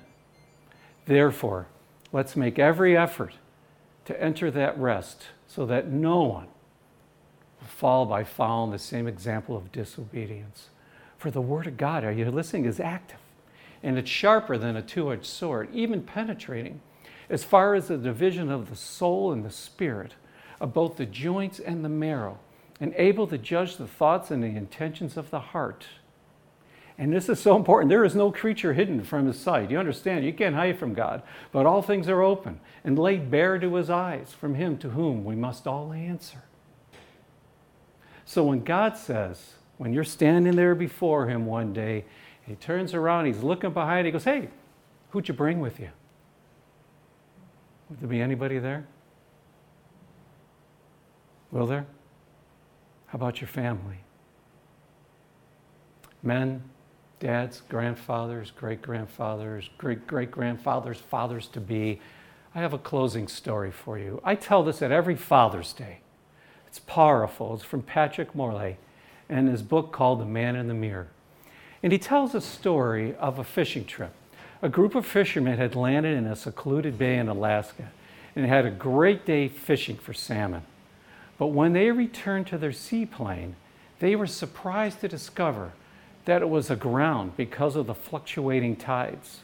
therefore, 1.06 1.66
let's 2.12 2.36
make 2.36 2.58
every 2.58 2.96
effort 2.96 3.34
to 4.06 4.22
enter 4.22 4.50
that 4.50 4.78
rest 4.78 5.26
so 5.46 5.66
that 5.66 5.88
no 5.88 6.22
one 6.22 6.46
will 7.60 7.66
fall 7.66 8.06
by 8.06 8.24
following 8.24 8.70
the 8.70 8.78
same 8.78 9.06
example 9.06 9.56
of 9.56 9.72
disobedience. 9.72 10.68
For 11.18 11.30
the 11.30 11.40
Word 11.40 11.66
of 11.66 11.76
God, 11.76 12.04
are 12.04 12.12
you 12.12 12.30
listening, 12.30 12.64
is 12.64 12.80
active 12.80 13.18
and 13.82 13.98
it's 13.98 14.10
sharper 14.10 14.58
than 14.58 14.76
a 14.76 14.82
two 14.82 15.12
edged 15.12 15.26
sword, 15.26 15.68
even 15.72 16.02
penetrating 16.02 16.80
as 17.28 17.44
far 17.44 17.74
as 17.74 17.88
the 17.88 17.96
division 17.96 18.50
of 18.50 18.70
the 18.70 18.76
soul 18.76 19.32
and 19.32 19.44
the 19.44 19.50
spirit, 19.50 20.14
of 20.60 20.72
both 20.72 20.96
the 20.96 21.06
joints 21.06 21.58
and 21.58 21.84
the 21.84 21.88
marrow, 21.88 22.38
and 22.80 22.94
able 22.96 23.26
to 23.26 23.38
judge 23.38 23.76
the 23.76 23.86
thoughts 23.86 24.30
and 24.30 24.42
the 24.42 24.48
intentions 24.48 25.16
of 25.16 25.30
the 25.30 25.40
heart. 25.40 25.86
And 26.98 27.12
this 27.12 27.28
is 27.28 27.38
so 27.38 27.56
important. 27.56 27.90
There 27.90 28.04
is 28.04 28.14
no 28.14 28.32
creature 28.32 28.72
hidden 28.72 29.04
from 29.04 29.26
his 29.26 29.38
sight. 29.38 29.70
You 29.70 29.78
understand? 29.78 30.24
You 30.24 30.32
can't 30.32 30.54
hide 30.54 30.78
from 30.78 30.94
God. 30.94 31.22
But 31.52 31.66
all 31.66 31.82
things 31.82 32.08
are 32.08 32.22
open 32.22 32.58
and 32.84 32.98
laid 32.98 33.30
bare 33.30 33.58
to 33.58 33.74
his 33.74 33.90
eyes 33.90 34.32
from 34.32 34.54
him 34.54 34.78
to 34.78 34.90
whom 34.90 35.24
we 35.24 35.34
must 35.34 35.66
all 35.66 35.92
answer. 35.92 36.42
So 38.24 38.44
when 38.44 38.64
God 38.64 38.96
says, 38.96 39.54
when 39.76 39.92
you're 39.92 40.04
standing 40.04 40.56
there 40.56 40.74
before 40.74 41.28
him 41.28 41.44
one 41.44 41.74
day, 41.74 42.06
he 42.46 42.54
turns 42.54 42.94
around, 42.94 43.26
he's 43.26 43.42
looking 43.42 43.72
behind, 43.72 44.06
he 44.06 44.12
goes, 44.12 44.24
Hey, 44.24 44.48
who'd 45.10 45.28
you 45.28 45.34
bring 45.34 45.60
with 45.60 45.78
you? 45.78 45.90
Would 47.88 48.00
there 48.00 48.08
be 48.08 48.20
anybody 48.20 48.58
there? 48.58 48.86
Will 51.50 51.66
there? 51.66 51.86
How 53.06 53.16
about 53.16 53.40
your 53.40 53.48
family? 53.48 53.98
Men, 56.22 56.62
dads, 57.20 57.62
grandfathers, 57.68 58.50
great 58.50 58.82
grandfathers, 58.82 59.70
great 59.78 60.06
great 60.06 60.30
grandfathers, 60.30 60.98
fathers 60.98 61.46
to 61.48 61.60
be. 61.60 62.00
I 62.54 62.60
have 62.60 62.72
a 62.72 62.78
closing 62.78 63.28
story 63.28 63.70
for 63.70 63.98
you. 63.98 64.20
I 64.24 64.34
tell 64.34 64.64
this 64.64 64.82
at 64.82 64.90
every 64.90 65.14
Father's 65.14 65.72
Day. 65.72 66.00
It's 66.66 66.80
powerful. 66.80 67.54
It's 67.54 67.62
from 67.62 67.82
Patrick 67.82 68.34
Morley 68.34 68.76
and 69.28 69.48
his 69.48 69.62
book 69.62 69.92
called 69.92 70.20
The 70.20 70.26
Man 70.26 70.56
in 70.56 70.66
the 70.66 70.74
Mirror. 70.74 71.08
And 71.82 71.92
he 71.92 71.98
tells 71.98 72.34
a 72.34 72.40
story 72.40 73.14
of 73.16 73.38
a 73.38 73.44
fishing 73.44 73.84
trip 73.84 74.12
a 74.62 74.68
group 74.68 74.94
of 74.94 75.06
fishermen 75.06 75.58
had 75.58 75.74
landed 75.74 76.16
in 76.16 76.26
a 76.26 76.36
secluded 76.36 76.98
bay 76.98 77.18
in 77.18 77.28
Alaska 77.28 77.90
and 78.34 78.46
had 78.46 78.66
a 78.66 78.70
great 78.70 79.24
day 79.26 79.48
fishing 79.48 79.96
for 79.96 80.12
salmon. 80.12 80.62
But 81.38 81.48
when 81.48 81.72
they 81.72 81.90
returned 81.90 82.46
to 82.48 82.58
their 82.58 82.72
seaplane, 82.72 83.56
they 83.98 84.16
were 84.16 84.26
surprised 84.26 85.00
to 85.00 85.08
discover 85.08 85.72
that 86.24 86.42
it 86.42 86.48
was 86.48 86.70
aground 86.70 87.36
because 87.36 87.76
of 87.76 87.86
the 87.86 87.94
fluctuating 87.94 88.76
tides. 88.76 89.40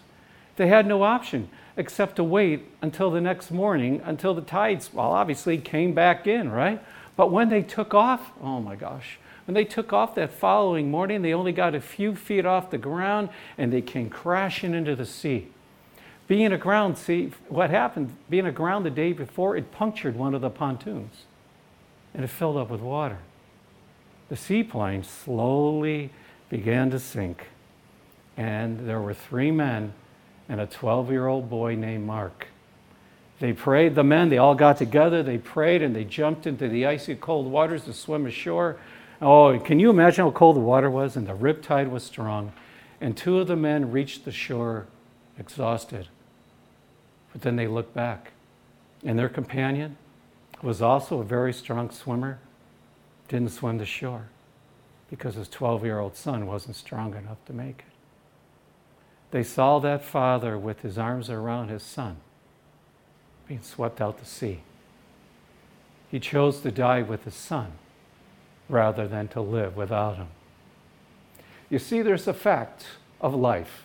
They 0.57 0.67
had 0.69 0.87
no 0.87 1.03
option 1.03 1.49
except 1.77 2.17
to 2.17 2.25
wait 2.25 2.67
until 2.83 3.11
the 3.11 3.21
next 3.21 3.51
morning 3.51 4.03
until 4.05 4.35
the 4.35 4.43
tides, 4.43 4.93
well, 4.93 5.13
obviously 5.13 5.59
came 5.59 5.95
back 5.95 6.27
in, 6.27 6.51
right? 6.51 6.83
But 7.17 7.31
when 7.31 7.49
they 7.49 7.63
took 7.63 7.95
off, 7.95 8.33
oh 8.43 8.61
my 8.61 8.77
gosh, 8.77 9.19
when 9.47 9.55
they 9.55 9.65
took 9.65 9.93
off 9.93 10.15
that 10.15 10.33
following 10.33 10.91
morning, 10.91 11.23
they 11.23 11.35
only 11.35 11.53
got 11.53 11.75
a 11.75 11.81
few 11.81 12.15
feet 12.15 12.47
off 12.47 12.71
the 12.71 12.79
ground 12.79 13.29
and 13.59 13.73
they 13.73 13.83
came 13.83 14.09
crashing 14.09 14.75
into 14.75 14.95
the 14.95 15.07
sea. 15.07 15.49
Being 16.29 16.53
aground, 16.53 16.97
see, 16.97 17.33
what 17.49 17.71
happened, 17.71 18.17
being 18.31 18.47
aground 18.47 18.85
the 18.85 18.91
day 18.91 19.13
before, 19.13 19.57
it 19.57 19.73
punctured 19.73 20.17
one 20.17 20.35
of 20.35 20.41
the 20.41 20.51
pontoons 20.51 21.25
and 22.15 22.25
it 22.25 22.29
filled 22.29 22.57
up 22.57 22.71
with 22.71 22.81
water. 22.81 23.19
The 24.29 24.37
seaplane 24.37 25.03
slowly 25.03 26.11
began 26.49 26.91
to 26.91 26.99
sink, 26.99 27.49
and 28.37 28.89
there 28.89 29.01
were 29.01 29.15
three 29.15 29.51
men 29.51 29.93
and 30.49 30.61
a 30.61 30.67
12 30.67 31.11
year 31.11 31.27
old 31.27 31.51
boy 31.51 31.75
named 31.75 32.07
Mark. 32.07 32.47
They 33.41 33.53
prayed, 33.53 33.95
the 33.95 34.05
men, 34.05 34.29
they 34.29 34.39
all 34.39 34.55
got 34.55 34.77
together, 34.77 35.23
they 35.23 35.39
prayed, 35.39 35.83
and 35.83 35.97
they 35.97 36.05
jumped 36.05 36.47
into 36.47 36.69
the 36.69 36.87
icy 36.87 37.15
cold 37.17 37.47
waters 37.47 37.85
to 37.85 37.93
swim 37.93 38.25
ashore. 38.27 38.79
Oh, 39.23 39.59
can 39.61 39.79
you 39.79 39.89
imagine 39.89 40.25
how 40.25 40.33
cold 40.33 40.57
the 40.57 40.61
water 40.61 40.91
was? 40.91 41.17
And 41.17 41.27
the 41.27 41.35
rip 41.35 41.63
tide 41.63 41.89
was 41.89 42.03
strong. 42.03 42.53
And 43.01 43.17
two 43.17 43.39
of 43.39 43.47
the 43.47 43.57
men 43.57 43.93
reached 43.93 44.25
the 44.25 44.33
shore 44.33 44.87
exhausted. 45.39 46.09
But 47.33 47.43
then 47.43 47.57
they 47.57 47.69
looked 47.69 47.95
back. 47.95 48.33
And 49.05 49.19
their 49.19 49.29
companion 49.29 49.97
who 50.63 50.69
was 50.69 50.81
also 50.81 51.19
a 51.19 51.25
very 51.25 51.53
strong 51.53 51.91
swimmer, 51.91 52.39
didn't 53.29 53.51
swim 53.51 53.79
the 53.79 53.87
shore 53.87 54.29
because 55.11 55.35
his 55.35 55.49
12 55.49 55.85
year 55.85 55.99
old 55.99 56.17
son 56.17 56.47
wasn't 56.47 56.77
strong 56.77 57.15
enough 57.17 57.45
to 57.47 57.53
make 57.53 57.81
it. 57.81 57.93
They 59.33 59.43
saw 59.43 59.79
that 59.81 60.05
father 60.05 60.57
with 60.57 60.81
his 60.81 60.99
arms 60.99 61.29
around 61.29 61.69
his 61.69 61.83
son 61.83 62.17
being 63.49 63.63
swept 63.63 64.01
out 64.01 64.19
to 64.19 64.25
sea. 64.25 64.61
He 66.11 66.21
chose 66.21 66.61
to 66.61 66.71
die 66.71 67.03
with 67.03 67.25
his 67.25 67.35
son 67.35 67.73
rather 68.69 69.07
than 69.07 69.29
to 69.29 69.41
live 69.41 69.77
without 69.77 70.17
him. 70.17 70.29
You 71.71 71.79
see, 71.79 72.03
there's 72.03 72.29
a 72.29 72.35
fact 72.35 72.85
of 73.21 73.35
life 73.35 73.85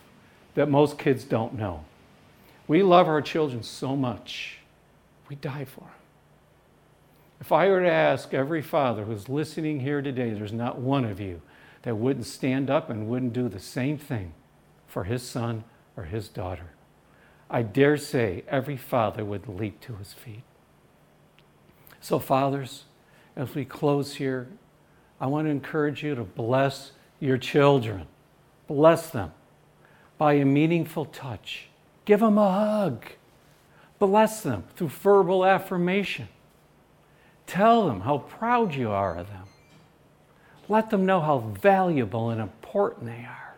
that 0.56 0.70
most 0.70 0.98
kids 0.98 1.24
don't 1.24 1.54
know. 1.54 1.86
We 2.68 2.84
love 2.84 3.08
our 3.08 3.22
children 3.22 3.64
so 3.64 3.96
much, 3.96 4.58
we 5.30 5.36
die 5.36 5.66
for 5.66 5.82
them. 5.82 5.90
If 7.40 7.52
I 7.52 7.70
were 7.70 7.82
to 7.82 7.92
ask 7.92 8.34
every 8.34 8.62
father 8.62 9.04
who's 9.04 9.30
listening 9.30 9.80
here 9.82 10.02
today, 10.02 10.32
there's 10.32 10.54
not 10.54 10.80
one 10.80 11.06
of 11.06 11.20
you 11.20 11.42
that 11.84 11.96
wouldn't 11.96 12.26
stand 12.26 12.70
up 12.70 12.90
and 12.90 13.08
wouldn't 13.08 13.34
do 13.34 13.48
the 13.48 13.60
same 13.60 13.98
thing 13.98 14.34
for 14.88 15.04
his 15.04 15.22
son 15.24 15.64
or 15.96 16.04
his 16.04 16.28
daughter. 16.28 16.72
I 17.50 17.62
dare 17.62 17.98
say 17.98 18.44
every 18.48 18.78
father 18.78 19.24
would 19.24 19.48
leap 19.48 19.80
to 19.82 19.96
his 19.96 20.14
feet. 20.14 20.44
So, 22.02 22.20
fathers, 22.20 22.84
as 23.36 23.56
we 23.56 23.64
close 23.66 24.16
here, 24.16 24.48
I 25.20 25.28
want 25.28 25.48
to 25.48 25.52
encourage 25.52 26.04
you 26.04 26.16
to 26.16 26.24
bless 26.24 26.92
your 27.20 27.38
children. 27.38 28.08
Bless 28.68 29.10
them 29.10 29.32
by 30.18 30.34
a 30.34 30.46
meaningful 30.46 31.06
touch. 31.06 31.68
Give 32.06 32.20
them 32.20 32.38
a 32.38 32.52
hug. 32.52 33.06
Bless 34.00 34.42
them 34.42 34.66
through 34.76 34.90
verbal 34.90 35.46
affirmation. 35.46 36.28
Tell 37.48 37.88
them 37.88 38.02
how 38.02 38.20
proud 38.20 38.76
you 38.76 38.92
are 38.92 39.18
of 39.18 39.28
them. 39.28 39.46
Let 40.70 40.90
them 40.90 41.06
know 41.06 41.22
how 41.22 41.40
valuable 41.40 42.30
and 42.30 42.42
important 42.42 43.06
they 43.06 43.26
are. 43.26 43.56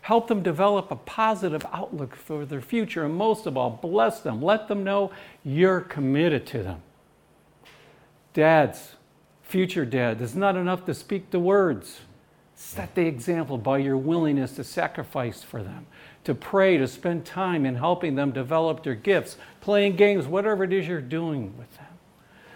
Help 0.00 0.26
them 0.26 0.42
develop 0.42 0.90
a 0.90 0.96
positive 0.96 1.64
outlook 1.72 2.16
for 2.16 2.44
their 2.44 2.60
future, 2.60 3.04
and 3.04 3.14
most 3.14 3.46
of 3.46 3.56
all, 3.56 3.70
bless 3.70 4.20
them. 4.20 4.42
Let 4.42 4.66
them 4.66 4.82
know 4.82 5.12
you're 5.44 5.80
committed 5.80 6.44
to 6.46 6.62
them. 6.62 6.82
Dads, 8.34 8.96
future 9.52 9.84
dad, 9.84 10.22
it's 10.22 10.34
not 10.34 10.56
enough 10.56 10.86
to 10.86 10.94
speak 10.94 11.30
the 11.30 11.38
words. 11.38 12.00
Set 12.54 12.94
the 12.94 13.04
example 13.04 13.58
by 13.58 13.76
your 13.76 13.98
willingness 13.98 14.56
to 14.56 14.64
sacrifice 14.64 15.42
for 15.42 15.62
them, 15.62 15.86
to 16.24 16.34
pray, 16.34 16.78
to 16.78 16.88
spend 16.88 17.26
time 17.26 17.66
in 17.66 17.74
helping 17.74 18.14
them 18.14 18.30
develop 18.30 18.82
their 18.82 18.94
gifts, 18.94 19.36
playing 19.60 19.94
games, 19.96 20.26
whatever 20.26 20.64
it 20.64 20.72
is 20.72 20.88
you're 20.88 21.02
doing 21.02 21.54
with 21.58 21.70
them. 21.76 21.86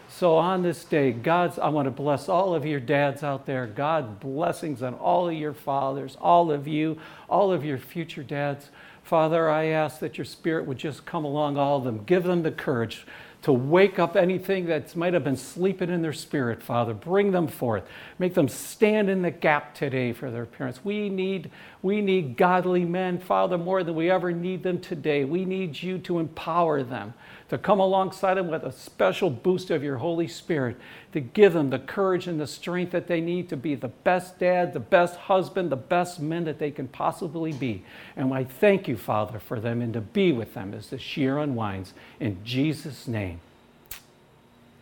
So 0.08 0.36
on 0.36 0.62
this 0.62 0.86
day, 0.86 1.12
God's, 1.12 1.58
I 1.58 1.68
want 1.68 1.84
to 1.84 1.90
bless 1.90 2.30
all 2.30 2.54
of 2.54 2.64
your 2.64 2.80
dads 2.80 3.22
out 3.22 3.44
there. 3.44 3.66
God 3.66 4.18
blessings 4.18 4.82
on 4.82 4.94
all 4.94 5.28
of 5.28 5.34
your 5.34 5.52
fathers, 5.52 6.16
all 6.18 6.50
of 6.50 6.66
you, 6.66 6.98
all 7.28 7.52
of 7.52 7.62
your 7.62 7.76
future 7.76 8.22
dads. 8.22 8.70
Father, 9.02 9.50
I 9.50 9.66
ask 9.66 9.98
that 10.00 10.16
your 10.16 10.24
spirit 10.24 10.64
would 10.64 10.78
just 10.78 11.04
come 11.04 11.26
along 11.26 11.58
all 11.58 11.76
of 11.76 11.84
them. 11.84 12.04
Give 12.04 12.24
them 12.24 12.42
the 12.42 12.52
courage 12.52 13.06
to 13.42 13.52
wake 13.52 13.98
up 13.98 14.16
anything 14.16 14.66
that 14.66 14.96
might 14.96 15.14
have 15.14 15.22
been 15.22 15.36
sleeping 15.36 15.90
in 15.90 16.02
their 16.02 16.12
spirit, 16.12 16.62
Father. 16.62 16.94
Bring 16.94 17.30
them 17.30 17.46
forth. 17.46 17.84
Make 18.18 18.34
them 18.34 18.48
stand 18.48 19.08
in 19.08 19.22
the 19.22 19.30
gap 19.30 19.74
today 19.74 20.12
for 20.12 20.30
their 20.30 20.46
parents. 20.46 20.84
We 20.84 21.08
need, 21.08 21.50
we 21.82 22.00
need 22.00 22.36
godly 22.36 22.84
men, 22.84 23.18
Father, 23.18 23.56
more 23.56 23.84
than 23.84 23.94
we 23.94 24.10
ever 24.10 24.32
need 24.32 24.62
them 24.62 24.80
today. 24.80 25.24
We 25.24 25.44
need 25.44 25.80
you 25.80 25.98
to 25.98 26.18
empower 26.18 26.82
them, 26.82 27.14
to 27.48 27.58
come 27.58 27.78
alongside 27.78 28.34
them 28.34 28.48
with 28.48 28.64
a 28.64 28.72
special 28.72 29.30
boost 29.30 29.70
of 29.70 29.82
your 29.82 29.98
Holy 29.98 30.26
Spirit, 30.26 30.76
to 31.12 31.20
give 31.20 31.52
them 31.52 31.70
the 31.70 31.78
courage 31.78 32.26
and 32.26 32.40
the 32.40 32.46
strength 32.46 32.90
that 32.92 33.06
they 33.06 33.20
need 33.20 33.48
to 33.48 33.56
be 33.56 33.74
the 33.74 33.88
best 33.88 34.38
dad, 34.38 34.72
the 34.72 34.80
best 34.80 35.16
husband, 35.16 35.70
the 35.70 35.76
best 35.76 36.20
men 36.20 36.44
that 36.44 36.58
they 36.58 36.70
can 36.70 36.88
possibly 36.88 37.52
be. 37.52 37.84
And 38.16 38.34
I 38.34 38.44
thank 38.44 38.88
you, 38.88 38.96
Father, 38.96 39.38
for 39.38 39.60
them 39.60 39.80
and 39.80 39.92
to 39.92 40.00
be 40.00 40.32
with 40.32 40.54
them 40.54 40.74
as 40.74 40.90
this 40.90 41.16
year 41.16 41.38
unwinds. 41.38 41.94
In 42.18 42.38
Jesus' 42.44 43.06
name, 43.06 43.40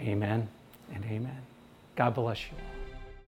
amen 0.00 0.48
and 0.94 1.04
amen. 1.04 1.42
God 1.96 2.14
bless 2.14 2.42
you. 2.46 2.73